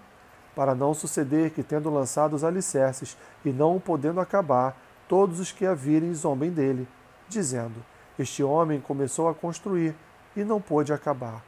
Para 0.54 0.75
não 0.75 0.92
suceder 0.92 1.50
que, 1.50 1.62
tendo 1.62 1.90
lançado 1.90 2.35
os 2.35 2.44
alicerces 2.44 3.16
e 3.44 3.50
não 3.50 3.76
o 3.76 3.80
podendo 3.80 4.21
acabar, 4.21 4.76
todos 5.09 5.40
os 5.40 5.52
que 5.52 5.66
a 5.66 5.75
virem 5.75 6.12
zombem 6.14 6.50
dele, 6.50 6.87
dizendo: 7.28 7.85
Este 8.18 8.42
homem 8.42 8.80
começou 8.80 9.28
a 9.28 9.35
construir 9.35 9.94
e 10.37 10.44
não 10.44 10.61
pôde 10.61 10.92
acabar. 10.92 11.42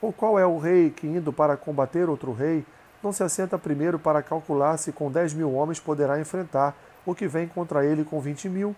Ou 0.00 0.12
qual 0.12 0.38
é 0.38 0.46
o 0.46 0.58
rei 0.58 0.90
que, 0.90 1.06
indo 1.06 1.32
para 1.32 1.56
combater 1.56 2.08
outro 2.08 2.32
rei, 2.32 2.64
não 3.02 3.12
se 3.12 3.22
assenta 3.22 3.58
primeiro 3.58 3.98
para 3.98 4.22
calcular 4.22 4.76
se 4.76 4.92
com 4.92 5.10
dez 5.10 5.32
mil 5.32 5.52
homens 5.54 5.80
poderá 5.80 6.20
enfrentar 6.20 6.76
o 7.04 7.14
que 7.14 7.26
vem 7.26 7.48
contra 7.48 7.84
ele 7.84 8.04
com 8.04 8.20
vinte 8.20 8.48
mil? 8.48 8.76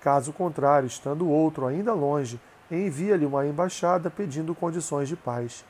Caso 0.00 0.32
contrário, 0.32 0.86
estando 0.86 1.28
outro 1.28 1.66
ainda 1.66 1.94
longe, 1.94 2.40
envia-lhe 2.70 3.24
uma 3.24 3.46
embaixada 3.46 4.10
pedindo 4.10 4.54
condições 4.54 5.08
de 5.08 5.16
paz. 5.16 5.64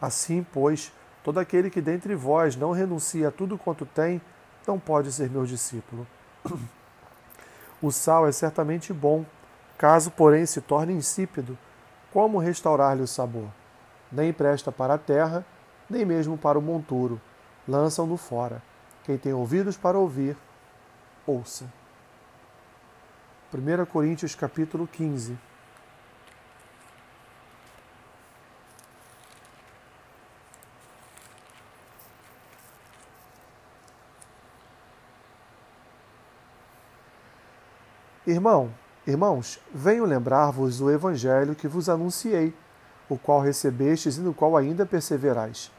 Assim, 0.00 0.46
pois, 0.52 0.92
todo 1.22 1.38
aquele 1.38 1.70
que 1.70 1.80
dentre 1.80 2.14
vós 2.14 2.56
não 2.56 2.72
renuncia 2.72 3.28
a 3.28 3.32
tudo 3.32 3.58
quanto 3.58 3.86
tem, 3.86 4.20
não 4.66 4.78
pode 4.78 5.12
ser 5.12 5.30
meu 5.30 5.44
discípulo. 5.44 6.06
O 7.80 7.92
sal 7.92 8.26
é 8.26 8.32
certamente 8.32 8.92
bom, 8.92 9.24
caso, 9.76 10.10
porém, 10.10 10.44
se 10.44 10.60
torne 10.60 10.92
insípido, 10.92 11.56
como 12.12 12.40
restaurar-lhe 12.40 13.02
o 13.02 13.06
sabor? 13.06 13.50
nem 14.10 14.32
presta 14.32 14.72
para 14.72 14.94
a 14.94 14.98
terra, 14.98 15.44
nem 15.88 16.04
mesmo 16.04 16.36
para 16.36 16.58
o 16.58 16.62
monturo. 16.62 17.20
Lançam-no 17.66 18.16
fora. 18.16 18.62
Quem 19.04 19.18
tem 19.18 19.32
ouvidos 19.32 19.76
para 19.76 19.98
ouvir, 19.98 20.36
ouça. 21.26 21.66
1 23.52 23.86
Coríntios 23.86 24.34
capítulo 24.34 24.86
15. 24.86 25.38
Irmão, 38.28 38.70
irmãos, 39.06 39.58
venho 39.72 40.04
lembrar-vos 40.04 40.82
o 40.82 40.90
evangelho 40.90 41.54
que 41.54 41.66
vos 41.66 41.88
anunciei 41.88 42.52
o 43.08 43.16
qual 43.16 43.40
recebestes 43.40 44.18
e 44.18 44.20
no 44.20 44.34
qual 44.34 44.54
ainda 44.54 44.84
perseverais. 44.84 45.72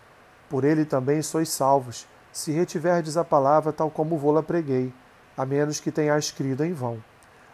Por 0.50 0.64
ele 0.64 0.84
também 0.84 1.22
sois 1.22 1.50
salvos, 1.50 2.08
se 2.34 2.52
retiverdes 2.52 3.18
a 3.18 3.24
palavra 3.24 3.72
tal 3.72 3.92
como 3.92 4.18
vou-la 4.18 4.42
preguei, 4.42 4.92
a 5.38 5.46
menos 5.46 5.80
que 5.80 5.92
tenhais 5.92 6.32
crido 6.32 6.66
em 6.66 6.74
vão. 6.74 6.98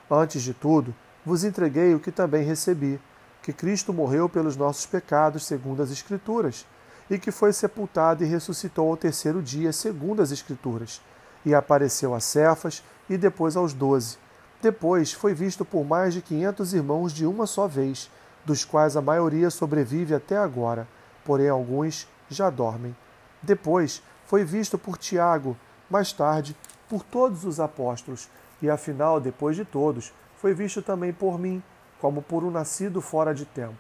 Antes 0.09 0.41
de 0.41 0.53
tudo, 0.53 0.95
vos 1.25 1.43
entreguei 1.43 1.93
o 1.93 1.99
que 1.99 2.09
também 2.09 2.45
recebi, 2.45 2.97
que 3.43 3.51
Cristo 3.51 3.91
morreu 3.91 4.29
pelos 4.29 4.55
nossos 4.55 4.85
pecados, 4.85 5.45
segundo 5.45 5.83
as 5.83 5.91
Escrituras, 5.91 6.65
e 7.09 7.19
que 7.19 7.31
foi 7.31 7.51
sepultado 7.51 8.23
e 8.23 8.27
ressuscitou 8.27 8.91
ao 8.91 8.95
terceiro 8.95 9.41
dia, 9.41 9.73
segundo 9.73 10.21
as 10.21 10.31
Escrituras, 10.31 11.01
e 11.45 11.53
apareceu 11.53 12.15
a 12.15 12.21
Cefas 12.21 12.81
e 13.09 13.17
depois 13.17 13.57
aos 13.57 13.73
doze. 13.73 14.23
Depois 14.61 15.11
foi 15.11 15.33
visto 15.33 15.63
por 15.63 15.85
mais 15.85 16.13
de 16.13 16.21
quinhentos 16.21 16.73
irmãos 16.73 17.13
de 17.13 17.25
uma 17.25 17.45
só 17.45 17.67
vez, 17.67 18.09
dos 18.43 18.63
quais 18.63 18.95
a 18.95 19.01
maioria 19.01 19.49
sobrevive 19.49 20.13
até 20.13 20.37
agora, 20.37 20.87
porém 21.23 21.49
alguns 21.49 22.07
já 22.29 22.49
dormem. 22.49 22.95
Depois 23.41 24.01
foi 24.25 24.43
visto 24.43 24.77
por 24.77 24.97
Tiago, 24.97 25.57
mais 25.89 26.11
tarde 26.11 26.55
por 26.89 27.03
todos 27.03 27.45
os 27.45 27.59
apóstolos, 27.59 28.29
e 28.61 28.69
afinal, 28.69 29.19
depois 29.19 29.55
de 29.55 29.65
todos, 29.65 30.13
foi 30.37 30.53
visto 30.53 30.81
também 30.81 31.11
por 31.11 31.39
mim, 31.39 31.61
como 31.99 32.21
por 32.21 32.43
um 32.43 32.51
nascido 32.51 33.01
fora 33.01 33.33
de 33.33 33.45
tempo. 33.45 33.77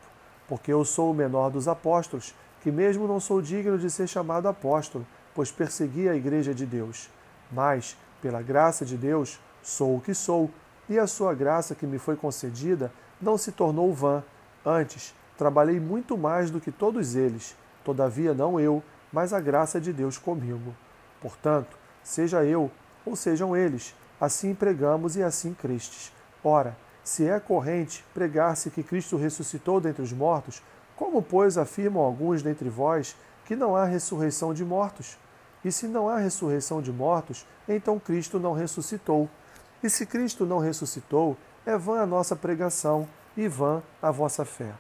Porque 0.47 0.71
eu 0.71 0.83
sou 0.83 1.11
o 1.11 1.13
menor 1.13 1.49
dos 1.49 1.67
apóstolos, 1.67 2.35
que 2.61 2.71
mesmo 2.71 3.07
não 3.07 3.19
sou 3.19 3.41
digno 3.41 3.77
de 3.77 3.89
ser 3.89 4.07
chamado 4.07 4.47
apóstolo, 4.47 5.05
pois 5.33 5.51
persegui 5.51 6.09
a 6.09 6.15
igreja 6.15 6.53
de 6.53 6.65
Deus. 6.65 7.09
Mas, 7.51 7.95
pela 8.21 8.41
graça 8.41 8.85
de 8.85 8.97
Deus, 8.97 9.39
sou 9.61 9.97
o 9.97 10.01
que 10.01 10.13
sou, 10.13 10.49
e 10.89 10.99
a 10.99 11.07
sua 11.07 11.33
graça 11.33 11.75
que 11.75 11.85
me 11.85 11.97
foi 11.97 12.15
concedida 12.15 12.91
não 13.21 13.37
se 13.37 13.51
tornou 13.51 13.93
vã. 13.93 14.23
Antes, 14.65 15.15
trabalhei 15.37 15.79
muito 15.79 16.17
mais 16.17 16.49
do 16.49 16.59
que 16.59 16.71
todos 16.71 17.15
eles, 17.15 17.55
todavia 17.83 18.33
não 18.33 18.59
eu, 18.59 18.83
mas 19.11 19.33
a 19.33 19.39
graça 19.39 19.79
de 19.79 19.93
Deus 19.93 20.17
comigo. 20.17 20.75
Portanto, 21.21 21.77
seja 22.03 22.43
eu 22.43 22.69
ou 23.05 23.15
sejam 23.15 23.55
eles, 23.55 23.95
assim 24.19 24.53
pregamos 24.53 25.15
e 25.15 25.23
assim 25.23 25.53
crestes. 25.53 26.11
Ora, 26.43 26.75
se 27.03 27.27
é 27.27 27.39
corrente 27.39 28.03
pregar-se 28.13 28.69
que 28.69 28.83
Cristo 28.83 29.15
ressuscitou 29.15 29.79
dentre 29.79 30.01
os 30.01 30.11
mortos, 30.11 30.61
como, 30.95 31.21
pois, 31.21 31.57
afirmam 31.57 32.01
alguns 32.01 32.41
dentre 32.41 32.69
vós 32.69 33.15
que 33.45 33.55
não 33.55 33.75
há 33.75 33.85
ressurreição 33.85 34.53
de 34.53 34.65
mortos? 34.65 35.17
E 35.63 35.71
se 35.71 35.87
não 35.87 36.07
há 36.07 36.17
ressurreição 36.17 36.81
de 36.81 36.91
mortos, 36.91 37.45
então 37.67 37.99
Cristo 37.99 38.39
não 38.39 38.53
ressuscitou. 38.53 39.29
E 39.83 39.89
se 39.89 40.05
Cristo 40.05 40.45
não 40.45 40.59
ressuscitou, 40.59 41.37
é 41.65 41.77
vã 41.77 42.01
a 42.01 42.05
nossa 42.05 42.35
pregação 42.35 43.07
e 43.35 43.47
vã 43.47 43.81
a 44.01 44.11
vossa 44.11 44.45
fé. 44.45 44.73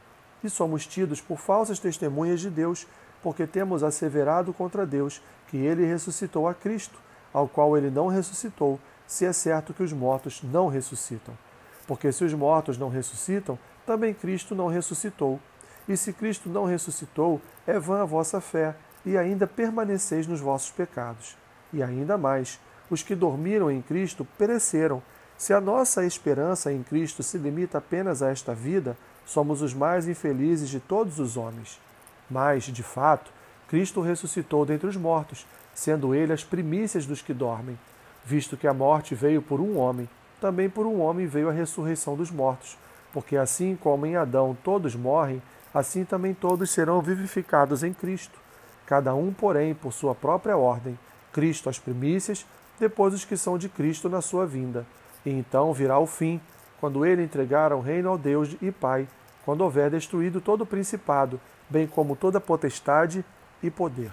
E 0.43 0.49
somos 0.49 0.85
tidos 0.85 1.21
por 1.21 1.37
falsas 1.37 1.79
testemunhas 1.79 2.39
de 2.39 2.49
Deus, 2.49 2.87
porque 3.21 3.47
temos 3.47 3.83
asseverado 3.83 4.53
contra 4.53 4.85
Deus 4.85 5.21
que 5.47 5.57
ele 5.57 5.85
ressuscitou 5.85 6.47
a 6.47 6.53
Cristo, 6.53 6.99
ao 7.33 7.47
qual 7.47 7.77
ele 7.77 7.89
não 7.89 8.07
ressuscitou, 8.07 8.79
se 9.07 9.25
é 9.25 9.33
certo 9.33 9.73
que 9.73 9.83
os 9.83 9.91
mortos 9.91 10.41
não 10.43 10.67
ressuscitam. 10.67 11.35
Porque 11.87 12.11
se 12.11 12.23
os 12.23 12.33
mortos 12.33 12.77
não 12.77 12.89
ressuscitam, 12.89 13.57
também 13.85 14.13
Cristo 14.13 14.55
não 14.55 14.67
ressuscitou. 14.67 15.39
E 15.87 15.95
se 15.95 16.13
Cristo 16.13 16.49
não 16.49 16.65
ressuscitou, 16.65 17.39
é 17.67 17.79
vã 17.79 18.01
a 18.01 18.05
vossa 18.05 18.41
fé, 18.41 18.75
e 19.05 19.17
ainda 19.17 19.45
permaneceis 19.45 20.25
nos 20.25 20.39
vossos 20.39 20.71
pecados. 20.71 21.37
E 21.71 21.83
ainda 21.83 22.17
mais, 22.17 22.59
os 22.89 23.03
que 23.03 23.15
dormiram 23.15 23.71
em 23.71 23.81
Cristo 23.81 24.25
pereceram. 24.37 25.01
Se 25.37 25.53
a 25.53 25.59
nossa 25.59 26.05
esperança 26.05 26.71
em 26.71 26.81
Cristo 26.83 27.21
se 27.21 27.37
limita 27.37 27.77
apenas 27.77 28.21
a 28.21 28.29
esta 28.29 28.53
vida, 28.53 28.97
somos 29.25 29.61
os 29.61 29.73
mais 29.73 30.07
infelizes 30.07 30.69
de 30.69 30.79
todos 30.79 31.19
os 31.19 31.35
homens. 31.35 31.79
Mas, 32.29 32.63
de 32.63 32.83
fato, 32.83 33.31
Cristo 33.67 34.01
ressuscitou 34.01 34.65
dentre 34.65 34.87
os 34.87 34.95
mortos, 34.95 35.45
sendo 35.73 36.15
ele 36.15 36.31
as 36.31 36.43
primícias 36.43 37.05
dos 37.05 37.21
que 37.21 37.33
dormem. 37.33 37.77
Visto 38.23 38.55
que 38.55 38.67
a 38.67 38.73
morte 38.73 39.13
veio 39.13 39.41
por 39.41 39.59
um 39.59 39.77
homem, 39.77 40.09
também 40.39 40.69
por 40.69 40.85
um 40.85 41.01
homem 41.01 41.27
veio 41.27 41.49
a 41.49 41.53
ressurreição 41.53 42.15
dos 42.15 42.31
mortos. 42.31 42.77
Porque 43.11 43.37
assim 43.37 43.75
como 43.75 44.05
em 44.05 44.15
Adão 44.15 44.57
todos 44.63 44.95
morrem, 44.95 45.41
assim 45.73 46.05
também 46.05 46.33
todos 46.33 46.71
serão 46.71 47.01
vivificados 47.01 47.83
em 47.83 47.93
Cristo. 47.93 48.39
Cada 48.85 49.13
um, 49.15 49.33
porém, 49.33 49.73
por 49.73 49.91
sua 49.91 50.13
própria 50.13 50.55
ordem. 50.55 50.97
Cristo 51.31 51.69
as 51.69 51.79
primícias, 51.79 52.45
depois 52.79 53.13
os 53.13 53.25
que 53.25 53.37
são 53.37 53.57
de 53.57 53.69
Cristo 53.69 54.09
na 54.09 54.21
sua 54.21 54.45
vinda. 54.45 54.85
E 55.25 55.29
então 55.29 55.73
virá 55.73 55.97
o 55.99 56.05
fim, 56.05 56.39
quando 56.79 57.05
ele 57.05 57.23
entregar 57.23 57.73
o 57.73 57.79
reino 57.79 58.09
ao 58.09 58.17
Deus 58.17 58.55
e 58.61 58.71
Pai, 58.71 59.07
quando 59.43 59.61
houver 59.61 59.89
destruído 59.89 60.41
todo 60.41 60.61
o 60.61 60.65
principado, 60.65 61.39
bem 61.69 61.87
como 61.87 62.15
toda 62.15 62.39
potestade 62.39 63.23
e 63.61 63.69
poder. 63.69 64.11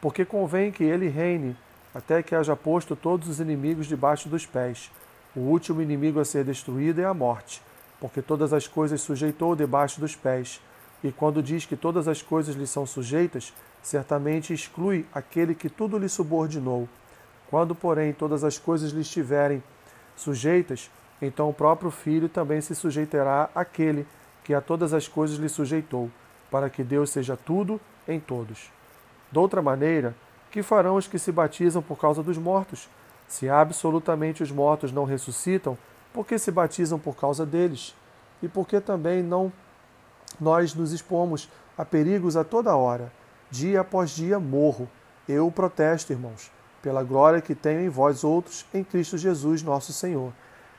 Porque 0.00 0.24
convém 0.24 0.70
que 0.70 0.84
ele 0.84 1.08
reine 1.08 1.56
até 1.94 2.22
que 2.22 2.34
haja 2.34 2.54
posto 2.54 2.94
todos 2.94 3.28
os 3.28 3.40
inimigos 3.40 3.86
debaixo 3.86 4.28
dos 4.28 4.46
pés. 4.46 4.90
O 5.34 5.40
último 5.40 5.82
inimigo 5.82 6.20
a 6.20 6.24
ser 6.24 6.44
destruído 6.44 7.00
é 7.00 7.04
a 7.04 7.14
morte, 7.14 7.62
porque 8.00 8.22
todas 8.22 8.52
as 8.52 8.66
coisas 8.66 9.00
sujeitou 9.00 9.56
debaixo 9.56 10.00
dos 10.00 10.14
pés. 10.14 10.60
E 11.02 11.12
quando 11.12 11.42
diz 11.42 11.64
que 11.64 11.76
todas 11.76 12.08
as 12.08 12.22
coisas 12.22 12.56
lhe 12.56 12.66
são 12.66 12.86
sujeitas, 12.86 13.52
certamente 13.82 14.52
exclui 14.52 15.06
aquele 15.12 15.54
que 15.54 15.68
tudo 15.68 15.98
lhe 15.98 16.08
subordinou. 16.08 16.88
Quando, 17.50 17.74
porém, 17.74 18.12
todas 18.12 18.44
as 18.44 18.58
coisas 18.58 18.90
lhe 18.92 19.00
estiverem 19.00 19.62
sujeitas, 20.14 20.90
então 21.20 21.48
o 21.48 21.54
próprio 21.54 21.90
Filho 21.90 22.28
também 22.28 22.60
se 22.60 22.74
sujeitará 22.74 23.48
àquele 23.54 24.06
que 24.44 24.54
a 24.54 24.60
todas 24.60 24.92
as 24.92 25.08
coisas 25.08 25.38
lhe 25.38 25.48
sujeitou, 25.48 26.10
para 26.50 26.70
que 26.70 26.84
Deus 26.84 27.10
seja 27.10 27.36
tudo 27.36 27.80
em 28.06 28.20
todos. 28.20 28.70
Doutra 29.30 29.60
maneira, 29.60 30.14
que 30.50 30.62
farão 30.62 30.96
os 30.96 31.06
que 31.06 31.18
se 31.18 31.30
batizam 31.30 31.82
por 31.82 31.98
causa 31.98 32.22
dos 32.22 32.38
mortos? 32.38 32.88
Se 33.26 33.48
absolutamente 33.48 34.42
os 34.42 34.50
mortos 34.50 34.90
não 34.90 35.04
ressuscitam, 35.04 35.76
por 36.12 36.26
que 36.26 36.38
se 36.38 36.50
batizam 36.50 36.98
por 36.98 37.14
causa 37.14 37.44
deles? 37.44 37.94
E 38.42 38.48
por 38.48 38.66
que 38.66 38.80
também 38.80 39.22
não 39.22 39.52
nós 40.40 40.74
nos 40.74 40.92
expomos 40.92 41.50
a 41.76 41.84
perigos 41.84 42.36
a 42.36 42.44
toda 42.44 42.76
hora? 42.76 43.12
Dia 43.50 43.82
após 43.82 44.10
dia 44.10 44.38
morro. 44.40 44.88
Eu 45.28 45.50
protesto, 45.50 46.12
irmãos, 46.12 46.50
pela 46.82 47.02
glória 47.02 47.40
que 47.40 47.54
tenho 47.54 47.80
em 47.80 47.88
vós 47.88 48.24
outros, 48.24 48.64
em 48.72 48.84
Cristo 48.84 49.18
Jesus, 49.18 49.62
nosso 49.62 49.92
Senhor. 49.92 50.32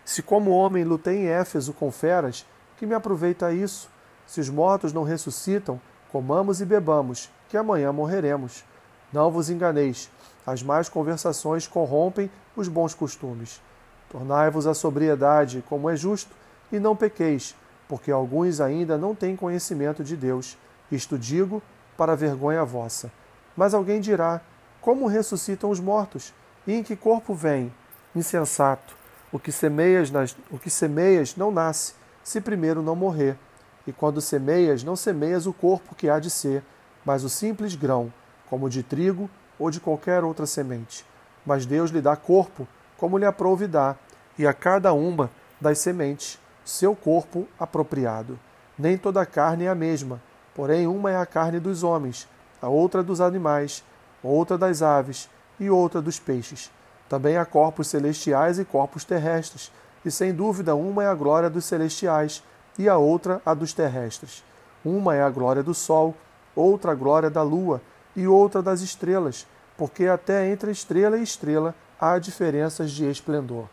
Se 0.06 0.22
como 0.22 0.52
homem 0.52 0.84
lutei 0.84 1.18
em 1.18 1.28
Éfeso 1.28 1.74
com 1.74 1.92
feras, 1.92 2.46
que 2.78 2.86
me 2.86 2.96
aproveita 2.96 3.52
isso? 3.52 3.90
Se 4.26 4.40
os 4.40 4.50
mortos 4.50 4.94
não 4.94 5.04
ressuscitam, 5.04 5.80
comamos 6.12 6.62
e 6.62 6.66
bebamos, 6.66 7.30
que 7.48 7.58
amanhã 7.58 7.92
morreremos. 7.92 8.64
Não 9.12 9.30
vos 9.30 9.50
enganeis, 9.50 10.10
as 10.46 10.64
más 10.64 10.88
conversações 10.88 11.68
corrompem 11.68 12.32
os 12.56 12.68
bons 12.68 12.94
costumes. 12.94 13.62
Tornai-vos 14.10 14.66
a 14.66 14.74
sobriedade, 14.74 15.64
como 15.68 15.90
é 15.90 15.96
justo, 15.96 16.36
e 16.72 16.80
não 16.80 16.96
pequeis, 16.96 17.56
porque 17.88 18.12
alguns 18.12 18.60
ainda 18.62 18.98
não 18.98 19.14
têm 19.14 19.36
conhecimento 19.36 20.04
de 20.04 20.16
Deus. 20.16 20.58
Isto 20.92 21.18
digo 21.18 21.62
para 21.98 22.16
vergonha 22.16 22.64
vossa. 22.66 23.12
Mas 23.56 23.74
alguém 23.74 24.00
dirá: 24.00 24.42
Como 24.82 25.08
ressuscitam 25.08 25.70
os 25.70 25.80
mortos? 25.80 26.34
E 26.66 26.74
em 26.74 26.84
que 26.84 26.96
corpo 26.96 27.34
vêm? 27.34 27.74
Insensato. 28.16 28.96
O 29.32 29.38
que 29.38 29.52
semeias, 29.52 30.10
nas... 30.10 30.36
o 30.50 30.58
que 30.58 30.70
semeias 30.70 31.36
não 31.36 31.52
nasce, 31.52 31.94
se 32.24 32.40
primeiro 32.40 32.82
não 32.82 32.96
morrer. 32.96 33.38
E 33.86 33.92
quando 33.92 34.22
semeias, 34.22 34.84
não 34.84 34.96
semeias 34.96 35.46
o 35.46 35.54
corpo 35.54 35.96
que 35.96 36.10
há 36.10 36.20
de 36.20 36.30
ser, 36.30 36.64
mas 37.06 37.24
o 37.24 37.30
simples 37.30 37.76
grão, 37.76 38.12
como 38.50 38.70
de 38.70 38.82
trigo 38.82 39.30
ou 39.58 39.70
de 39.70 39.80
qualquer 39.80 40.24
outra 40.24 40.46
semente. 40.46 41.06
Mas 41.46 41.66
Deus 41.66 41.92
lhe 41.92 42.02
dá 42.02 42.16
corpo, 42.16 42.68
como 42.98 43.18
lhe 43.18 43.26
aprouve 43.26 43.68
dar, 43.68 43.98
e 44.38 44.48
a 44.48 44.54
cada 44.54 44.94
uma 44.94 45.30
das 45.60 45.80
sementes 45.80 46.40
seu 46.64 46.96
corpo 46.96 47.48
apropriado. 47.60 48.40
Nem 48.78 48.98
toda 48.98 49.26
carne 49.26 49.66
é 49.66 49.70
a 49.70 49.76
mesma, 49.76 50.22
porém 50.56 50.88
uma 50.88 51.12
é 51.12 51.18
a 51.18 51.26
carne 51.26 51.60
dos 51.60 51.84
homens, 51.84 52.28
a 52.62 52.70
outra 52.70 53.04
dos 53.04 53.20
animais, 53.20 53.84
outra 54.24 54.58
das 54.58 54.82
aves 54.82 55.30
e 55.60 55.70
outra 55.70 56.02
dos 56.02 56.20
peixes. 56.20 56.72
Também 57.08 57.38
há 57.38 57.46
corpos 57.46 57.88
celestiais 57.88 58.60
e 58.60 58.66
corpos 58.66 59.04
terrestres, 59.04 59.72
e 60.06 60.12
sem 60.12 60.34
dúvida 60.34 60.76
uma 60.76 61.04
é 61.04 61.08
a 61.08 61.16
glória 61.16 61.50
dos 61.50 61.66
celestiais 61.66 62.44
e 62.78 62.88
a 62.88 62.98
outra 62.98 63.42
a 63.46 63.54
dos 63.54 63.74
terrestres. 63.74 64.44
Uma 64.86 65.16
é 65.16 65.22
a 65.22 65.30
glória 65.30 65.62
do 65.62 65.74
sol, 65.74 66.16
outra 66.56 66.92
a 66.92 66.96
glória 66.96 67.30
da 67.30 67.42
lua 67.42 67.82
e 68.16 68.28
outra 68.28 68.62
das 68.62 68.82
estrelas, 68.82 69.46
porque 69.78 70.06
até 70.06 70.50
entre 70.50 70.72
estrela 70.72 71.18
e 71.18 71.24
estrela 71.24 71.76
há 72.00 72.18
diferenças 72.18 72.92
de 72.92 73.10
esplendor. 73.10 73.68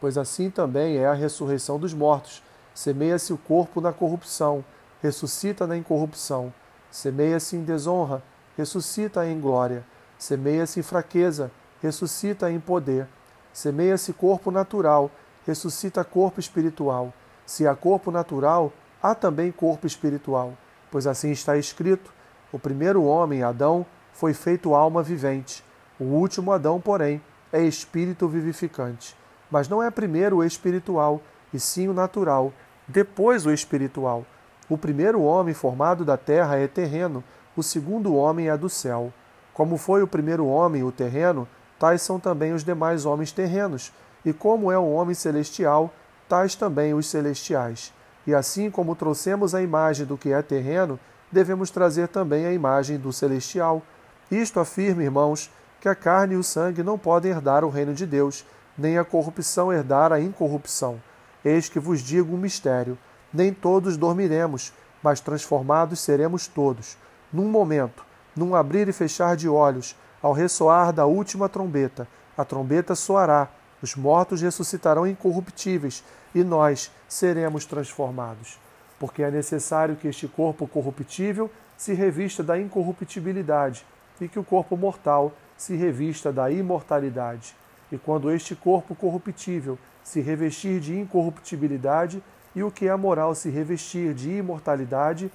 Pois 0.00 0.18
assim 0.18 0.50
também 0.50 0.98
é 0.98 1.06
a 1.06 1.14
ressurreição 1.14 1.78
dos 1.78 1.94
mortos. 1.94 2.42
Semeia-se 2.74 3.32
o 3.32 3.38
corpo 3.38 3.80
na 3.80 3.92
corrupção, 3.92 4.64
ressuscita 5.02 5.66
na 5.66 5.76
incorrupção. 5.76 6.52
Semeia-se 6.90 7.56
em 7.56 7.64
desonra, 7.64 8.22
ressuscita 8.56 9.26
em 9.26 9.40
glória. 9.40 9.84
Semeia-se 10.18 10.80
em 10.80 10.82
fraqueza, 10.82 11.50
ressuscita 11.82 12.50
em 12.50 12.58
poder. 12.60 13.06
Semeia-se 13.52 14.12
corpo 14.12 14.50
natural, 14.50 15.10
ressuscita 15.46 16.04
corpo 16.04 16.40
espiritual. 16.40 17.12
Se 17.46 17.66
há 17.66 17.74
corpo 17.74 18.10
natural, 18.10 18.72
há 19.02 19.14
também 19.14 19.52
corpo 19.52 19.86
espiritual, 19.86 20.54
pois 20.90 21.06
assim 21.06 21.30
está 21.30 21.56
escrito: 21.56 22.12
o 22.50 22.58
primeiro 22.58 23.04
homem, 23.04 23.42
Adão, 23.42 23.84
foi 24.12 24.32
feito 24.32 24.74
alma 24.74 25.02
vivente. 25.02 25.64
O 25.98 26.04
último 26.04 26.52
Adão, 26.52 26.80
porém, 26.80 27.20
é 27.52 27.62
espírito 27.62 28.26
vivificante. 28.28 29.16
Mas 29.50 29.68
não 29.68 29.82
é 29.82 29.90
primeiro 29.90 30.36
o 30.36 30.44
espiritual, 30.44 31.20
e 31.52 31.60
sim 31.60 31.88
o 31.88 31.92
natural, 31.92 32.52
depois 32.88 33.46
o 33.46 33.52
espiritual. 33.52 34.24
O 34.68 34.78
primeiro 34.78 35.20
homem 35.22 35.54
formado 35.54 36.04
da 36.04 36.16
terra 36.16 36.56
é 36.56 36.66
terreno, 36.66 37.22
o 37.56 37.62
segundo 37.62 38.14
homem 38.14 38.48
é 38.48 38.56
do 38.56 38.68
céu. 38.68 39.12
Como 39.52 39.76
foi 39.76 40.02
o 40.02 40.08
primeiro 40.08 40.46
homem, 40.46 40.82
o 40.82 40.90
terreno, 40.90 41.46
tais 41.78 42.02
são 42.02 42.18
também 42.18 42.52
os 42.52 42.64
demais 42.64 43.06
homens 43.06 43.30
terrenos, 43.30 43.92
e 44.24 44.32
como 44.32 44.72
é 44.72 44.78
o 44.78 44.90
homem 44.90 45.14
celestial, 45.14 45.92
tais 46.28 46.54
também 46.54 46.94
os 46.94 47.06
celestiais. 47.06 47.92
E 48.26 48.34
assim 48.34 48.70
como 48.70 48.96
trouxemos 48.96 49.54
a 49.54 49.62
imagem 49.62 50.06
do 50.06 50.16
que 50.16 50.32
é 50.32 50.40
terreno, 50.42 50.98
devemos 51.30 51.70
trazer 51.70 52.08
também 52.08 52.46
a 52.46 52.52
imagem 52.52 52.98
do 52.98 53.12
celestial. 53.12 53.82
Isto 54.30 54.60
afirma, 54.60 55.02
irmãos, 55.02 55.50
que 55.80 55.88
a 55.88 55.94
carne 55.94 56.34
e 56.34 56.38
o 56.38 56.42
sangue 56.42 56.82
não 56.82 56.98
podem 56.98 57.30
herdar 57.30 57.64
o 57.64 57.68
reino 57.68 57.92
de 57.92 58.06
Deus, 58.06 58.44
nem 58.76 58.98
a 58.98 59.04
corrupção 59.04 59.72
herdar 59.72 60.12
a 60.12 60.20
incorrupção. 60.20 61.00
Eis 61.44 61.68
que 61.68 61.78
vos 61.78 62.00
digo 62.00 62.34
um 62.34 62.38
mistério: 62.38 62.96
nem 63.32 63.52
todos 63.52 63.96
dormiremos, 63.96 64.72
mas 65.02 65.20
transformados 65.20 66.00
seremos 66.00 66.46
todos, 66.46 66.96
num 67.34 67.48
momento, 67.48 68.06
num 68.36 68.54
abrir 68.54 68.88
e 68.88 68.92
fechar 68.92 69.36
de 69.36 69.48
olhos, 69.48 69.96
ao 70.22 70.32
ressoar 70.32 70.92
da 70.92 71.04
última 71.04 71.48
trombeta. 71.48 72.06
A 72.38 72.44
trombeta 72.44 72.94
soará, 72.94 73.48
os 73.82 73.96
mortos 73.96 74.40
ressuscitarão 74.40 75.04
incorruptíveis, 75.04 76.04
e 76.32 76.44
nós 76.44 76.92
seremos 77.08 77.66
transformados. 77.66 78.58
Porque 79.00 79.22
é 79.22 79.30
necessário 79.32 79.96
que 79.96 80.06
este 80.06 80.28
corpo 80.28 80.68
corruptível 80.68 81.50
se 81.76 81.92
revista 81.92 82.40
da 82.40 82.58
incorruptibilidade, 82.58 83.84
e 84.20 84.28
que 84.28 84.38
o 84.38 84.44
corpo 84.44 84.76
mortal 84.76 85.32
se 85.56 85.74
revista 85.74 86.32
da 86.32 86.48
imortalidade. 86.52 87.56
E 87.90 87.98
quando 87.98 88.30
este 88.30 88.54
corpo 88.54 88.94
corruptível 88.94 89.76
se 90.04 90.20
revestir 90.20 90.78
de 90.78 90.96
incorruptibilidade 90.96 92.22
e 92.54 92.62
o 92.62 92.70
que 92.70 92.86
é 92.86 92.94
moral 92.94 93.34
se 93.34 93.50
revestir 93.50 94.14
de 94.14 94.30
imortalidade, 94.30 95.32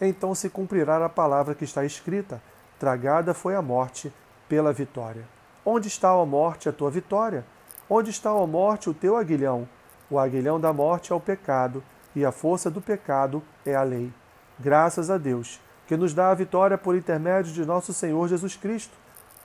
então 0.00 0.34
se 0.34 0.48
cumprirá 0.48 1.04
a 1.04 1.08
palavra 1.08 1.54
que 1.54 1.64
está 1.64 1.84
escrita: 1.84 2.40
tragada 2.78 3.34
foi 3.34 3.54
a 3.54 3.62
morte 3.62 4.12
pela 4.48 4.72
vitória. 4.72 5.24
Onde 5.64 5.88
está 5.88 6.10
a 6.10 6.24
morte, 6.24 6.68
a 6.68 6.72
tua 6.72 6.90
vitória? 6.90 7.44
Onde 7.90 8.10
está 8.10 8.30
a 8.30 8.46
morte, 8.46 8.88
o 8.88 8.94
teu 8.94 9.16
aguilhão? 9.16 9.68
O 10.10 10.18
aguilhão 10.18 10.58
da 10.58 10.72
morte 10.72 11.12
é 11.12 11.14
o 11.14 11.20
pecado, 11.20 11.82
e 12.14 12.24
a 12.24 12.32
força 12.32 12.70
do 12.70 12.80
pecado 12.80 13.42
é 13.66 13.74
a 13.74 13.82
lei. 13.82 14.12
Graças 14.58 15.10
a 15.10 15.18
Deus, 15.18 15.60
que 15.86 15.96
nos 15.96 16.14
dá 16.14 16.30
a 16.30 16.34
vitória 16.34 16.78
por 16.78 16.96
intermédio 16.96 17.52
de 17.52 17.64
nosso 17.64 17.92
Senhor 17.92 18.28
Jesus 18.28 18.56
Cristo. 18.56 18.96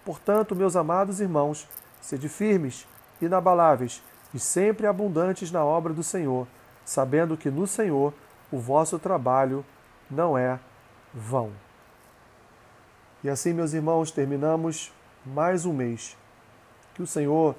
Portanto, 0.05 0.55
meus 0.55 0.75
amados 0.75 1.19
irmãos, 1.19 1.67
sede 2.01 2.29
firmes, 2.29 2.87
inabaláveis 3.21 4.01
e 4.33 4.39
sempre 4.39 4.87
abundantes 4.87 5.51
na 5.51 5.63
obra 5.63 5.93
do 5.93 6.03
Senhor, 6.03 6.47
sabendo 6.85 7.37
que 7.37 7.49
no 7.49 7.67
Senhor 7.67 8.13
o 8.51 8.59
vosso 8.59 8.99
trabalho 8.99 9.63
não 10.13 10.37
é 10.37 10.59
vão. 11.13 11.51
E 13.23 13.29
assim, 13.29 13.53
meus 13.53 13.73
irmãos, 13.73 14.11
terminamos 14.11 14.93
mais 15.25 15.65
um 15.65 15.73
mês. 15.73 16.17
Que 16.93 17.01
o 17.01 17.07
Senhor 17.07 17.55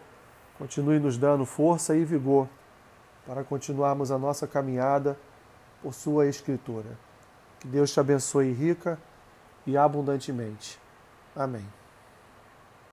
continue 0.58 0.98
nos 0.98 1.18
dando 1.18 1.44
força 1.44 1.96
e 1.96 2.04
vigor 2.04 2.48
para 3.26 3.42
continuarmos 3.42 4.10
a 4.10 4.18
nossa 4.18 4.46
caminhada 4.46 5.18
por 5.82 5.92
Sua 5.92 6.26
Escritura. 6.26 6.96
Que 7.60 7.68
Deus 7.68 7.92
te 7.92 7.98
abençoe 7.98 8.52
rica 8.52 8.98
e 9.66 9.76
abundantemente. 9.76 10.78
Amém. 11.34 11.66